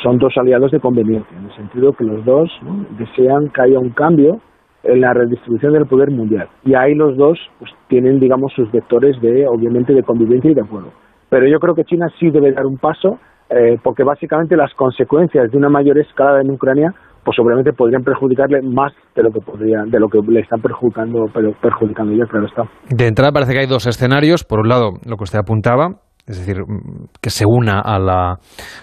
[0.02, 2.50] son dos aliados de conveniencia, en el sentido que los dos
[2.98, 4.40] desean que haya un cambio
[4.84, 6.48] en la redistribución del poder mundial.
[6.64, 10.60] Y ahí los dos pues, tienen, digamos, sus vectores de, obviamente, de convivencia y de
[10.60, 10.90] acuerdo.
[11.28, 13.18] Pero yo creo que China sí debe dar un paso,
[13.50, 16.92] eh, porque básicamente las consecuencias de una mayor escalada en Ucrania,
[17.24, 21.26] pues obviamente podrían perjudicarle más de lo que podría, de lo que le están perjudicando,
[21.60, 22.62] perjudicando ya, claro está.
[22.88, 24.44] De entrada parece que hay dos escenarios.
[24.44, 28.38] Por un lado, lo que usted apuntaba, es decir, mm, que se una a la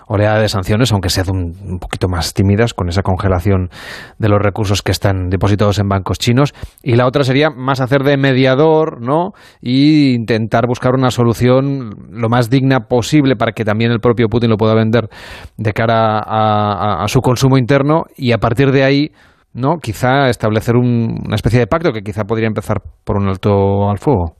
[0.07, 3.69] oleada de sanciones, aunque sean un, poquito más tímidas, con esa congelación
[4.17, 6.53] de los recursos que están depositados en bancos chinos.
[6.81, 9.31] Y la otra sería más hacer de mediador, ¿no?
[9.61, 14.49] Y intentar buscar una solución lo más digna posible para que también el propio Putin
[14.49, 15.09] lo pueda vender
[15.57, 19.11] de cara a, a- a su consumo interno y a partir de ahí.
[19.55, 19.77] ¿no?
[19.77, 23.99] Quizá establecer un- una especie de pacto que quizá podría empezar por un alto al
[23.99, 24.33] fuego.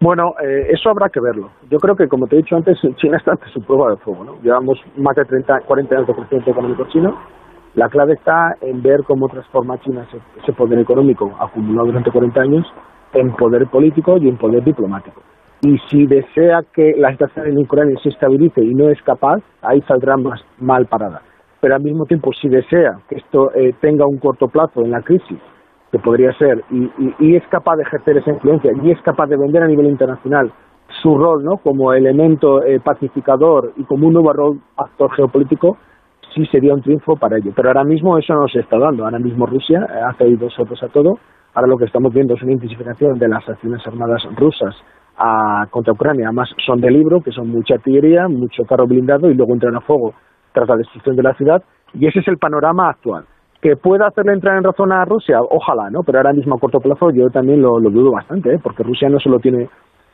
[0.00, 1.50] Bueno, eh, eso habrá que verlo.
[1.70, 4.24] Yo creo que, como te he dicho antes, China está ante su prueba de fuego.
[4.24, 4.42] ¿no?
[4.42, 7.16] Llevamos más de 30, 40 años de crecimiento económico chino.
[7.74, 12.40] La clave está en ver cómo transforma China ese, ese poder económico acumulado durante 40
[12.40, 12.66] años
[13.14, 15.22] en poder político y en poder diplomático.
[15.62, 19.80] Y si desea que la situación en Ucrania se estabilice y no es capaz, ahí
[19.82, 21.22] saldrá más mal parada.
[21.60, 25.00] Pero al mismo tiempo, si desea que esto eh, tenga un corto plazo en la
[25.00, 25.38] crisis,
[25.94, 26.90] que podría ser, y,
[27.20, 30.50] y- es capaz de ejercer esa influencia y es capaz de vender a nivel internacional
[31.02, 31.58] su rol ¿no?
[31.58, 35.76] como elemento eh, pacificador y como un nuevo rol actor geopolítico,
[36.34, 37.52] sí sería un triunfo para ello.
[37.54, 39.04] Pero ahora mismo eso no se está dando.
[39.04, 41.18] Ahora mismo Rusia eh, hace oídos sordos a todo.
[41.54, 44.74] Ahora lo que estamos viendo es una intensificación de las acciones armadas rusas
[45.16, 46.26] a- contra Ucrania.
[46.26, 49.80] Además son de libro, que son mucha artillería, mucho carro blindado y luego entran a
[49.80, 50.12] fuego
[50.52, 51.62] tras la destrucción de la ciudad.
[51.92, 53.24] Y ese es el panorama actual.
[53.64, 55.38] ¿Que pueda hacerle entrar en razón a Rusia?
[55.40, 56.02] Ojalá, ¿no?
[56.02, 58.58] Pero ahora mismo a corto plazo yo también lo, dudo bastante, ¿eh?
[58.62, 59.70] porque Rusia no solo tiene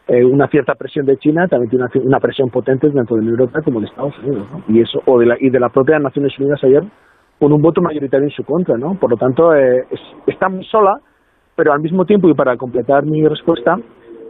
[0.07, 3.33] eh, una cierta presión de China, también tiene una, una presión potente tanto de la
[3.33, 4.63] Unión como de Estados Unidos, ¿no?
[4.73, 6.85] Y eso, o de la, y de la propia Naciones Unidas ayer,
[7.41, 8.95] con un voto mayoritario en su contra, ¿no?
[8.95, 11.01] Por lo tanto, eh, es- está muy sola,
[11.57, 13.77] pero al mismo tiempo, y para completar mi respuesta,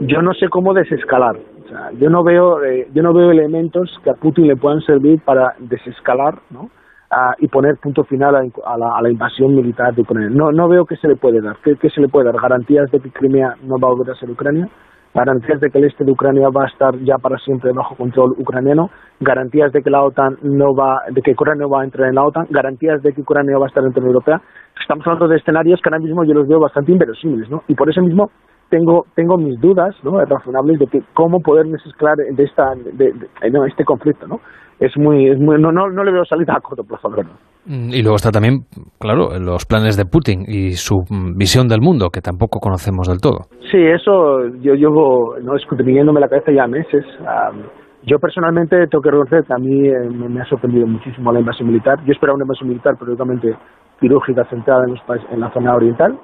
[0.00, 1.36] yo no sé cómo desescalar.
[1.36, 4.80] O sea, yo no veo, eh, yo no veo elementos que a Putin le puedan
[4.80, 6.70] servir para desescalar, ¿no?
[7.12, 10.30] Ah, y poner punto final a, la, invasión militar de Ucrania.
[10.30, 11.56] No, no veo qué se le puede dar.
[11.56, 12.40] ¿Qué, se le puede dar?
[12.40, 14.68] ¿Garantías de que Crimea no va a volver a ser Ucrania?
[15.12, 18.36] ¿Garantías de que el este de Ucrania va a estar ya para siempre bajo control
[18.38, 18.90] ucraniano?
[19.18, 22.22] ¿Garantías de que la OTAN no va, de que Ucrania va a entrar en la
[22.22, 22.46] OTAN?
[22.48, 24.40] ¿Garantías de que Ucrania va a estar dentro de la Europea?
[24.80, 27.64] Estamos hablando de escenarios que ahora mismo yo los veo bastante inverosímiles, ¿no?
[27.66, 28.30] Y por eso mismo
[28.68, 33.50] tengo tengo mis dudas no razonables de que cómo poder desescalar de esta de, de-
[33.50, 34.40] no, este conflicto no
[34.80, 37.36] es muy es muy no, no no le veo salida a corto plazo la verdad
[37.66, 38.64] Mm, Y luego está también,
[38.98, 43.20] claro, los planes de Putin y su mm, visión del mundo, que tampoco conocemos del
[43.20, 43.46] todo.
[43.70, 47.04] Sí, eso yo llevo no escudriñándome la cabeza ya meses.
[47.20, 47.62] Am,
[48.06, 51.68] yo personalmente tengo que reconocer que a mí eh, me, ha sorprendido muchísimo la invasión
[51.68, 51.98] militar.
[52.06, 53.54] Yo esperaba una invasión militar, pero obviamente
[54.00, 56.18] quirúrgica centrada en, los países, en la zona oriental,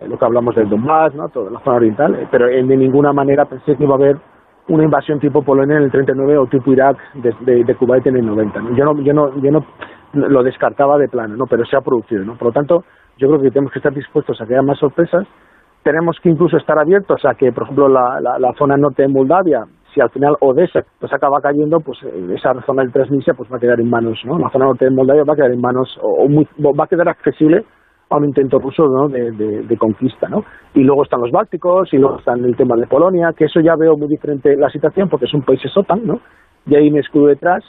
[0.00, 1.30] eh, lo que hablamos del Donbass, ¿no?
[1.30, 4.16] toda la zona oriental, eh, pero eh, de ninguna manera pensé que iba a haber
[4.68, 8.16] una invasión tipo Polonia en el 39 o tipo Irak de, de, de Kuwait en
[8.16, 8.60] el 90.
[8.60, 8.76] ¿no?
[8.76, 9.64] Yo no, yo no, yo no
[10.14, 11.46] lo descartaba de plano, ¿no?
[11.46, 12.24] pero se ha producido.
[12.24, 12.36] ¿no?
[12.36, 12.84] Por lo tanto,
[13.18, 15.26] yo creo que tenemos que estar dispuestos a que haya más sorpresas
[15.82, 19.64] tenemos que incluso estar abiertos a que, por ejemplo, la, la, zona norte de Moldavia,
[19.92, 23.56] si al final Odessa pues acaba cayendo, pues eh, esa zona del Transnistria pues va
[23.56, 24.38] a quedar en manos, ¿no?
[24.38, 26.86] La zona norte de Moldavia va a quedar en manos o, o muy- va a
[26.86, 27.64] quedar accesible
[28.12, 29.08] a un intento ruso ¿no?
[29.08, 30.44] de, conquista, ¿no?
[30.74, 33.74] Y luego están los bálticos y luego están el tema de Polonia, que eso ya
[33.76, 36.20] veo muy diferente la situación porque son países OTAN, ¿no?
[36.66, 37.64] Y hay un escudo detrás,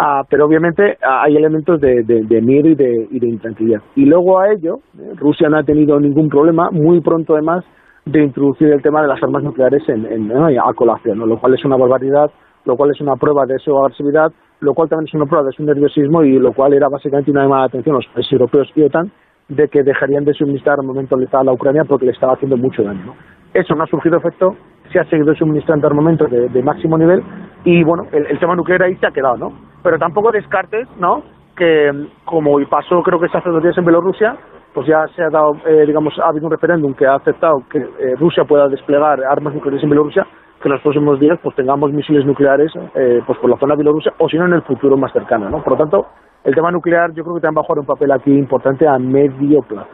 [0.00, 3.80] Ah, pero obviamente ah, hay elementos de, de- de miedo y de, y de intranquilidad.
[3.96, 7.64] Y luego a ello, eh, Rusia no ha tenido ningún problema, muy pronto además,
[8.06, 10.46] de introducir el tema de las armas nucleares en, en- ¿no?
[10.46, 12.30] a colación, lo cual es una barbaridad,
[12.64, 14.30] lo cual es una prueba de su agresividad,
[14.60, 17.42] lo cual también es una prueba de su nerviosismo y lo cual era básicamente una
[17.42, 19.10] llamada de atención a los países europeos y OTAN
[19.48, 23.04] de que dejarían de suministrar armamento letal a Ucrania porque le estaba haciendo mucho daño.
[23.06, 23.14] ¿no?
[23.54, 24.56] Eso no ha surgido efecto,
[24.92, 27.22] se ha seguido suministrando armamento de, de máximo nivel
[27.64, 29.52] y bueno, el, el, tema nuclear ahí se ha quedado, ¿no?
[29.82, 31.22] Pero tampoco descartes, ¿no?
[31.56, 31.90] Que
[32.24, 34.36] como pasó creo que hace dos días en Bielorrusia,
[34.74, 37.78] pues ya se ha dado, eh, digamos, ha habido un referéndum que ha aceptado que
[37.78, 40.26] eh, Rusia pueda desplegar armas nucleares en Bielorrusia,
[40.60, 43.78] que en los próximos días pues tengamos misiles nucleares eh, pues por la zona de
[43.78, 45.62] Bielorrusia o si no en el futuro más cercano, ¿no?
[45.62, 46.06] Por lo tanto,
[46.48, 48.98] el tema nuclear yo creo que también va a jugar un papel aquí importante a
[48.98, 49.90] medio plazo.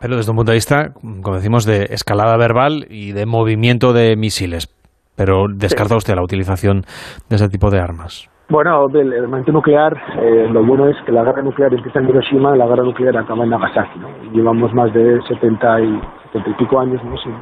[0.00, 4.16] Pero desde un punto de vista, como decimos, de escalada verbal y de movimiento de
[4.16, 4.68] misiles.
[5.16, 6.82] Pero descarta usted la utilización
[7.28, 8.28] de ese tipo de armas.
[8.48, 12.54] Bueno, el armamento nuclear, eh, lo bueno es que la guerra nuclear empieza en Hiroshima
[12.54, 13.98] y la guerra nuclear acaba en Nagasaki.
[13.98, 14.08] ¿no?
[14.32, 16.00] Llevamos más de 70 y,
[16.32, 17.16] 70 y pico años ¿no?
[17.16, 17.34] sin,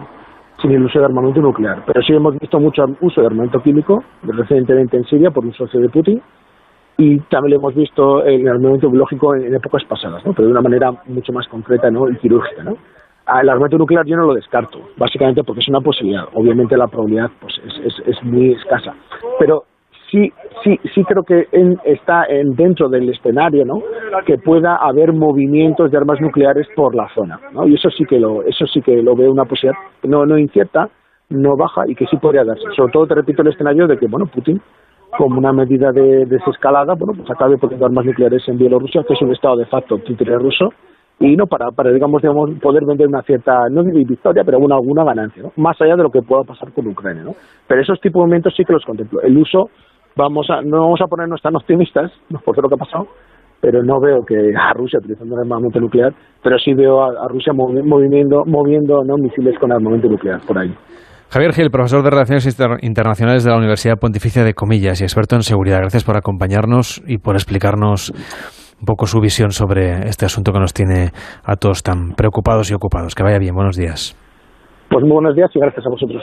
[0.62, 1.82] sin el uso de armamento nuclear.
[1.84, 5.80] Pero sí hemos visto mucho uso de armamento químico, recientemente en Siria por un socio
[5.80, 6.22] de Putin,
[6.96, 10.32] y también lo hemos visto en el armamento biológico en, épocas pasadas, ¿no?
[10.32, 12.08] pero de una manera mucho más concreta ¿no?
[12.08, 12.62] y quirúrgica.
[12.62, 12.76] ¿no?
[13.40, 16.24] El armamento nuclear yo no lo descarto, básicamente porque es una posibilidad.
[16.34, 18.94] Obviamente la probabilidad pues, es, es, es muy escasa.
[19.38, 19.64] Pero
[20.10, 20.32] sí,
[20.62, 23.80] sí, sí creo que en, está en, dentro del escenario, ¿no?
[24.24, 27.66] Que pueda haber movimientos de armas nucleares por la zona, ¿no?
[27.66, 30.88] Y eso sí que lo, eso sí que lo veo una posibilidad, no, no incierta,
[31.30, 32.64] no baja y que sí podría darse.
[32.76, 34.60] Sobre todo te repito el escenario de que, bueno, Putin
[35.16, 39.22] como una medida de desescalada, bueno, pues acabe poniendo armas nucleares en Bielorrusia, que es
[39.22, 40.70] un estado de facto títere ruso,
[41.20, 44.76] y no para, para digamos, digamos, poder vender una cierta, no diría victoria, pero alguna,
[44.76, 45.52] alguna ganancia, ¿no?
[45.56, 47.22] más allá de lo que pueda pasar con Ucrania.
[47.22, 47.34] ¿no?
[47.68, 49.20] Pero esos tipos de momentos sí que los contemplo.
[49.20, 49.70] El uso,
[50.16, 53.06] vamos a, no vamos a ponernos tan optimistas, no por lo que ha pasado,
[53.60, 56.12] pero no veo que a Rusia utilizando el armamento nuclear,
[56.42, 59.16] pero sí veo a, Rusia moviendo, moviendo ¿no?
[59.16, 60.74] misiles con armamento nuclear por ahí.
[61.34, 62.46] Javier Gil, profesor de Relaciones
[62.82, 65.78] Internacionales de la Universidad Pontificia de Comillas y experto en seguridad.
[65.80, 68.12] Gracias por acompañarnos y por explicarnos
[68.78, 71.10] un poco su visión sobre este asunto que nos tiene
[71.42, 73.16] a todos tan preocupados y ocupados.
[73.16, 74.16] Que vaya bien, buenos días.
[74.88, 76.22] Pues muy buenos días y gracias a vosotros.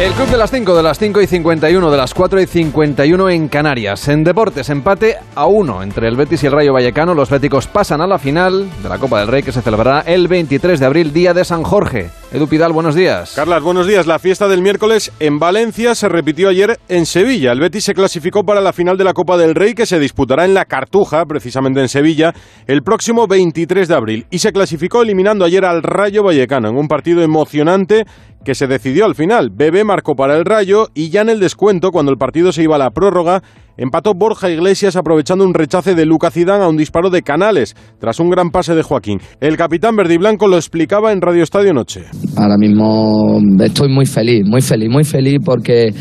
[0.00, 3.28] El club de las 5, de las 5 y 51, de las 4 y 51
[3.28, 4.08] en Canarias.
[4.08, 7.14] En deportes, empate a 1 entre el Betis y el Rayo Vallecano.
[7.14, 10.28] Los béticos pasan a la final de la Copa del Rey que se celebrará el
[10.28, 12.10] 23 de abril, día de San Jorge.
[12.34, 13.34] Edu Pidal, buenos días.
[13.36, 14.06] Carlas, buenos días.
[14.06, 17.52] La fiesta del miércoles en Valencia se repitió ayer en Sevilla.
[17.52, 20.46] El Betis se clasificó para la final de la Copa del Rey que se disputará
[20.46, 22.32] en la Cartuja, precisamente en Sevilla,
[22.66, 24.26] el próximo 23 de abril.
[24.30, 28.04] Y se clasificó eliminando ayer al Rayo Vallecano en un partido emocionante
[28.46, 29.50] que se decidió al final.
[29.52, 32.76] Bebé marcó para el Rayo y ya en el descuento, cuando el partido se iba
[32.76, 33.42] a la prórroga,
[33.76, 38.20] empató Borja Iglesias aprovechando un rechace de Luca Zidane a un disparo de Canales, tras
[38.20, 39.18] un gran pase de Joaquín.
[39.40, 42.04] El capitán verdiblanco lo explicaba en Radio Estadio Noche.
[42.36, 45.92] Ahora mismo estoy muy feliz, muy feliz, muy feliz porque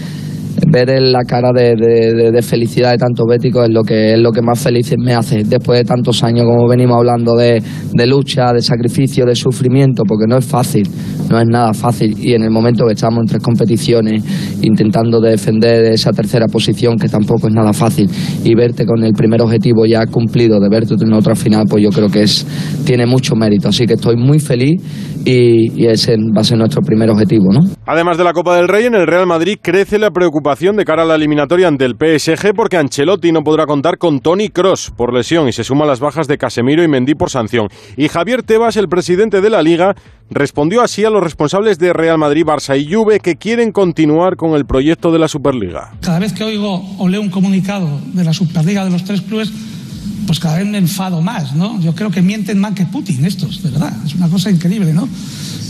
[0.68, 4.60] ver la cara de, felicidad de tantos béticos es lo que es lo que más
[4.60, 7.62] feliz me hace después de tantos años como venimos hablando de,
[8.06, 10.88] lucha, de sacrificio, de sufrimiento, porque no es fácil,
[11.32, 14.24] no es nada fácil y en el momento que estamos en tres competiciones
[14.62, 18.10] intentando defender esa tercera posición que tampoco es nada fácil
[18.44, 21.90] y verte con el primer objetivo ya cumplido de verte en otra final, pues yo
[21.90, 22.46] creo que es
[22.86, 24.82] tiene mucho mérito, así que estoy muy feliz
[25.24, 27.62] y, y ese va a ser nuestro primer objetivo, ¿no?
[27.86, 31.04] Además de la Copa del Rey, en el Real Madrid crece la preocupación de cara
[31.04, 35.14] a la eliminatoria ante el PSG porque Ancelotti no podrá contar con Tony Cross por
[35.14, 37.68] lesión y se suma las bajas de Casemiro y Mendy por sanción.
[37.98, 39.96] Y Javier Tebas, el presidente de la Liga,
[40.32, 44.56] respondió así a los responsables de Real Madrid, Barça y Juve que quieren continuar con
[44.56, 45.94] el proyecto de la Superliga.
[46.02, 49.52] Cada vez que oigo o leo un comunicado de la Superliga de los tres clubes,
[50.26, 51.80] pues cada vez me enfado más, ¿no?
[51.82, 53.94] Yo creo que mienten más que Putin estos, de verdad.
[54.06, 55.08] Es una cosa increíble, ¿no?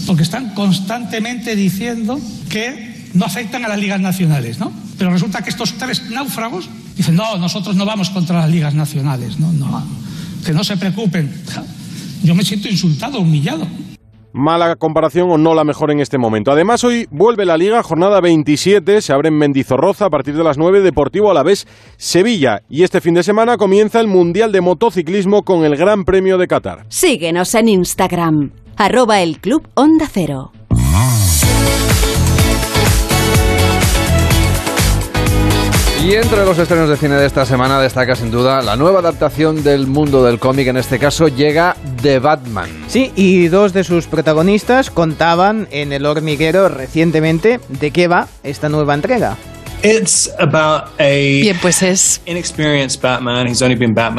[0.06, 4.72] Porque están constantemente diciendo que no afectan a las ligas nacionales, ¿no?
[4.98, 9.40] Pero resulta que estos tres náufragos dicen, no, nosotros no vamos contra las ligas nacionales,
[9.40, 9.84] no, no,
[10.46, 11.32] que no se preocupen.
[12.24, 13.68] Yo me siento insultado, humillado.
[14.34, 16.52] Mala comparación o no la mejor en este momento.
[16.52, 20.58] Además, hoy vuelve la Liga, jornada 27, se abre en Mendizorroza a partir de las
[20.58, 21.68] 9, Deportivo a la vez
[21.98, 22.62] Sevilla.
[22.70, 26.48] Y este fin de semana comienza el Mundial de Motociclismo con el Gran Premio de
[26.48, 26.86] Qatar.
[26.88, 30.52] Síguenos en Instagram, arroba el Club Onda Cero.
[36.04, 39.64] Y entre los estrenos de cine de esta semana destaca sin duda la nueva adaptación
[39.64, 42.70] del mundo del cómic, en este caso llega The Batman.
[42.88, 48.68] Sí, y dos de sus protagonistas contaban en El Hormiguero recientemente de qué va esta
[48.68, 49.38] nueva entrega.
[51.00, 52.22] Bien, pues es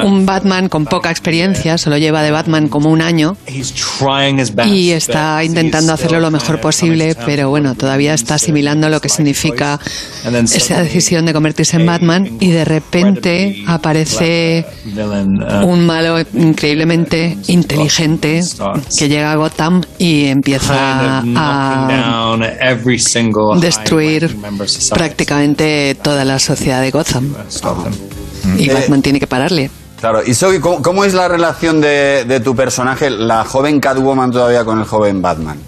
[0.04, 3.36] un Batman con poca experiencia, solo lleva de Batman como un año.
[4.66, 9.78] Y está intentando hacerlo lo mejor posible, pero bueno, todavía está asimilando lo que significa
[10.24, 14.66] esa decisión de convertirse en Batman y de repente aparece
[15.64, 18.42] un malo increíblemente inteligente
[18.98, 22.36] que llega a Gotham y empieza a
[23.60, 24.36] destruir
[24.90, 25.51] prácticamente
[26.02, 27.34] toda la sociedad de Gotham.
[28.58, 29.70] Y Eh, Batman tiene que pararle.
[30.02, 34.32] Claro, y Zoe, ¿cómo, cómo es la relación de, de tu personaje, la joven Catwoman
[34.32, 35.60] todavía con el joven Batman?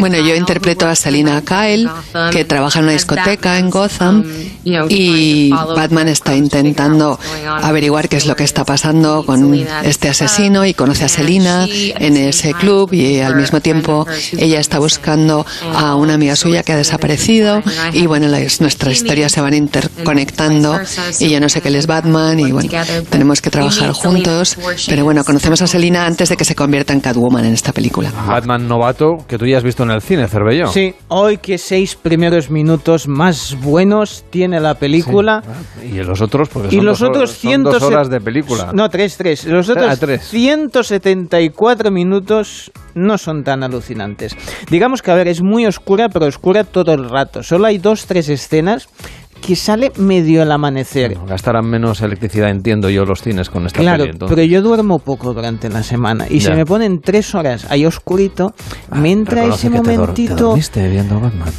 [0.00, 1.88] Bueno, yo interpreto a Selina Kyle,
[2.30, 4.24] que trabaja en una discoteca en Gotham,
[4.88, 7.18] y Batman está intentando
[7.60, 9.52] averiguar qué es lo que está pasando con
[9.82, 14.06] este asesino y conoce a Selina en ese club y al mismo tiempo
[14.38, 17.62] ella está buscando a una amiga suya que ha desaparecido
[17.92, 20.78] y bueno, las, nuestras historias se van interconectando
[21.18, 22.70] y yo no sé qué es Batman y bueno,
[23.10, 24.56] tenemos que trabajar juntos,
[24.88, 28.10] pero bueno, conocemos a Selina antes de que se convierta en Catwoman en esta película.
[28.26, 30.66] Batman novato que tú ya has visto en el cine, Cervello.
[30.68, 35.42] Sí, hoy que seis primeros minutos más buenos tiene la película.
[35.82, 38.20] Y los otros, porque Y son, los dos, otros horas, son dos 100 horas de
[38.20, 38.70] película.
[38.72, 39.44] No, tres, tres.
[39.44, 40.22] Los otros Ah, tres.
[40.28, 44.36] 174 minutos no son tan alucinantes.
[44.70, 47.42] Digamos que, a ver, es muy oscura, pero oscura todo el rato.
[47.42, 48.88] Solo hay dos, tres escenas
[49.42, 51.18] que sale medio el amanecer.
[51.26, 54.18] Gastarán menos electricidad, entiendo yo, los cines con esta Claro, peli.
[54.28, 56.50] pero yo duermo poco durante la semana y Ya.
[56.50, 58.54] se me ponen tres horas ahí oscurito,
[58.92, 60.36] me entra ese te te momentito...
[60.36, 61.50] dormiste viendo Batman.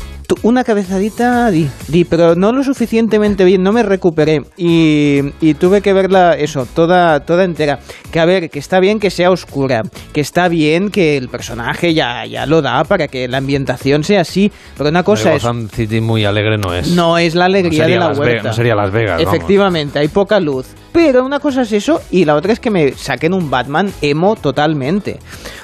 [0.41, 5.81] Una cabezadita di, di, pero no lo suficientemente bien, no me recuperé y, y tuve
[5.81, 7.79] que verla eso, toda, toda entera.
[8.11, 11.93] Que a ver, que está bien que sea oscura, que está bien que el personaje
[11.93, 15.41] ya, ya lo da para que la ambientación sea así, pero una cosa es...
[15.43, 16.89] Gotham City muy alegre no es.
[16.91, 18.47] No es la alegría No de la Las Ve- huerta.
[18.49, 19.33] no sería Las Vegas, vamos.
[19.33, 20.67] Efectivamente, hay poca luz.
[20.91, 24.35] Pero una cosa es eso y la otra es que me saquen un Batman emo
[24.35, 25.17] totalmente.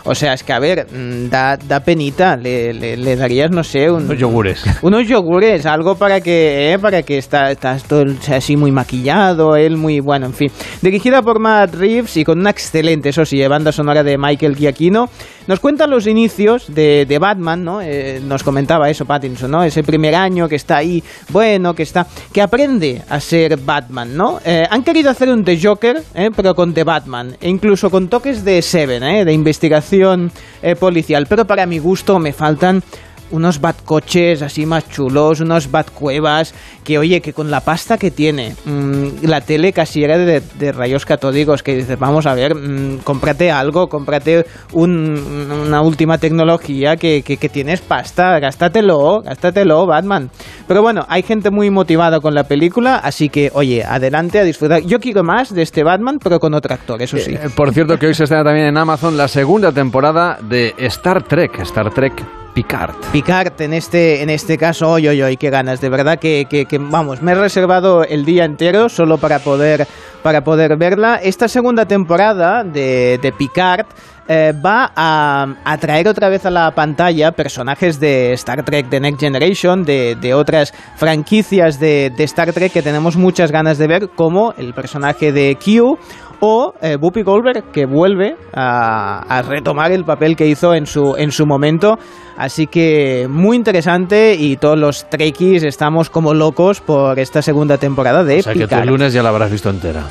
[0.05, 3.63] O sea, es que a ver, mm, da, da penita, le, le- le darías, no
[3.63, 4.63] sé, un- Unos yogures.
[4.81, 9.55] unos yogures, algo para que, eh, para que está, estás todo sea así muy maquillado,
[9.55, 10.51] él muy bueno, en fin.
[10.81, 14.55] Dirigida por Matt Reeves y con una excelente, eso sí, eh, banda sonora de Michael
[14.55, 15.09] Giacchino,
[15.49, 17.81] nos cuenta los inicios de, de Batman, ¿no?
[17.81, 19.63] Eh, nos comentaba eso Pattinson, ¿no?
[19.63, 24.39] Ese primer año que está ahí, bueno, que está, que aprende a ser Batman, ¿no?
[24.45, 26.29] Eh, han querido hacer un The Joker, ¿eh?
[26.35, 29.25] pero con The Batman, e incluso con toques de Seven, ¿eh?
[29.25, 30.31] De investigación
[30.61, 32.83] eh, policial, pero para mi gusto me faltan
[33.31, 36.53] unos batcoches así más chulos, unos batcuevas,
[36.83, 41.05] que oye, que con la pasta que tiene, mm, la tele casi era de, rayos
[41.05, 47.21] catódicos, que dices, vamos a ver, mm, cómprate algo, cómprate un- una última tecnología, que,
[47.23, 50.29] que, que tienes pasta, gástatelo, gástatelo, Batman.
[50.67, 54.81] Pero bueno, hay gente muy motivada con la película, así que, oye, adelante a disfrutar.
[54.81, 57.31] Yo quiero más de este Batman, pero con otro actor, eso sí.
[57.33, 61.23] Eh, Por cierto, que hoy se estrena también en Amazon la segunda temporada de Star
[61.23, 62.13] Trek, Star Trek
[62.59, 62.93] Picard.
[63.13, 67.21] Picard en este, en este caso, hoy, hoy, hoy, qué ganas, de verdad que, vamos,
[67.21, 69.87] me he reservado el día entero solo para poder,
[70.23, 71.21] para poder verla.
[71.23, 73.85] Esta segunda temporada de, Picard
[74.27, 78.99] eh, va a, a traer otra vez a la pantalla personajes de Star Trek The
[78.99, 83.87] Next Generation, de, de otras franquicias de, de Star Trek que tenemos muchas ganas de
[83.87, 85.97] ver, como el personaje de Q
[86.41, 91.15] o eh, Whoopi Goldberg que vuelve a, a retomar el papel que hizo en su,
[91.17, 91.97] en su momento.
[92.37, 98.23] Así que muy interesante y todos los Trekkies estamos como locos por esta segunda temporada
[98.23, 98.83] de O sea que tú Picard.
[98.83, 100.03] el lunes ya la habrás visto entera.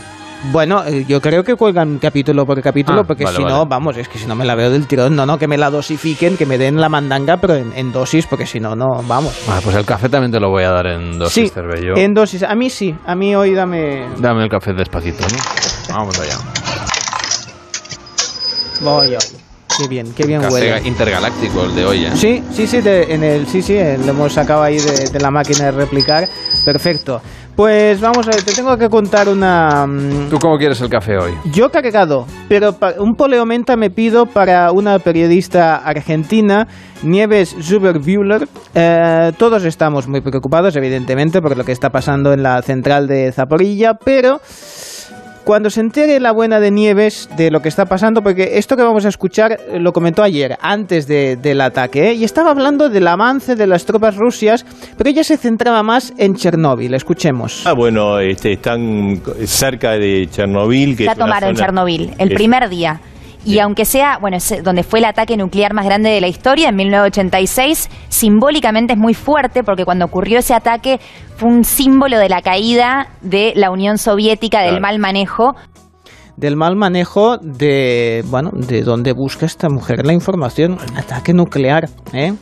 [0.52, 3.96] Bueno, eh, yo creo que cuelgan capítulo por capítulo Ah, porque vale, si no, vamos,
[3.96, 6.36] es que si no me la veo del tirón, no, no, que me la dosifiquen,
[6.36, 9.36] que me den la mandanga, pero en, en dosis, porque si no, no, vamos.
[9.48, 11.96] Ah, pues el café también te lo voy a dar en dosis, sí, Cervello.
[11.96, 12.44] en dosis.
[12.44, 14.06] A mí sí, a mí hoy dame...
[14.18, 15.36] Dame el café despacito, ¿no?
[15.88, 16.36] Vamos allá.
[18.80, 19.16] Voy.
[19.78, 20.80] Qué bien, qué bien huele.
[20.86, 22.10] intergaláctico el de hoy, ¿eh?
[22.16, 25.30] Sí, sí, sí, de- en el, sí, sí, lo hemos sacado ahí de, de la
[25.30, 26.28] máquina de replicar.
[26.64, 27.20] Perfecto.
[27.54, 29.84] Pues vamos a ver, te tengo que contar una...
[29.86, 31.32] mm, ¿Tú cómo quieres el café hoy?
[31.52, 36.66] Yo cargado, pero un poleomenta me pido para una periodista argentina,
[37.02, 38.48] Nieves Zuber-Buehler.
[38.74, 43.32] Eh, todos estamos muy preocupados, evidentemente, por lo que está pasando en la central de
[43.32, 44.40] Zaporilla, pero
[45.48, 48.82] cuando se entere la buena de Nieves de lo que está pasando, porque esto que
[48.82, 52.12] vamos a escuchar eh, lo comentó ayer, antes de- del ataque, ¿eh?
[52.12, 54.66] y estaba hablando del avance de las tropas rusias,
[54.98, 56.92] pero ella se centraba más en Chernóbil.
[56.92, 57.66] Escuchemos.
[57.66, 60.94] Ah, bueno, este, están cerca de Chernobyl.
[60.98, 63.00] Que es tomaron zona- Chernobyl el es- primer día.
[63.48, 66.68] Y aunque sea, bueno, es donde fue el ataque nuclear más grande de la historia,
[66.68, 71.00] en 1986, simbólicamente es muy fuerte porque cuando ocurrió ese ataque
[71.36, 74.82] fue un símbolo de la caída de la Unión Soviética, del Claro.
[74.82, 75.56] mal manejo.
[76.38, 80.78] Del mal manejo de, bueno, de dónde busca esta mujer la información.
[80.96, 82.32] Ataque nuclear, ¿eh?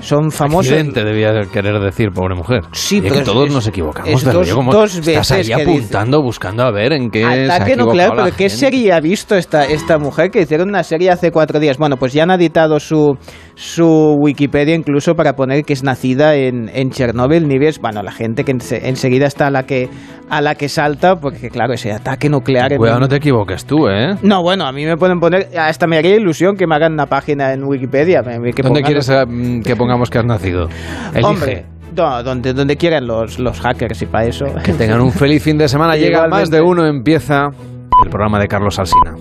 [0.00, 0.72] Son famosos.
[0.72, 2.62] Accidente debía querer decir, pobre mujer.
[2.72, 5.30] Sí, Y es pero que todos es- nos equivocamos, pero dos- yo como dos estás
[5.30, 5.70] ahí veces que dice.
[5.78, 9.98] apuntando, buscando a ver en qué Ataque nuclear, pero ¿qué serie ha visto esta, esta
[9.98, 10.32] mujer?
[10.32, 11.78] Que hicieron una serie hace cuatro días.
[11.78, 13.16] Bueno, pues ya han editado su,
[13.54, 17.46] su Wikipedia incluso para poner que es nacida en, en Chernóbil.
[17.48, 19.88] Ni ves, bueno, la gente que ense- enseguida está a la que,
[20.30, 22.76] a la que salta, porque claro, ese ataque nuclear...
[22.76, 24.16] Cuidado, no te equivoques tú, ¿eh?
[24.22, 27.06] No, bueno, a mí me pueden poner, hasta me haría ilusión que me hagan una
[27.06, 28.22] página en Wikipedia.
[28.22, 30.68] que ¿Dónde quieres los- eh, que pongamos que has nacido?
[31.12, 31.24] Elige.
[31.26, 34.46] Hombre, no, donde, donde quieran los, los hackers y para eso.
[34.64, 35.94] Que tengan un feliz fin de semana.
[35.98, 37.48] Llega más de uno, empieza
[38.02, 39.14] el programa de Carlos Alsina.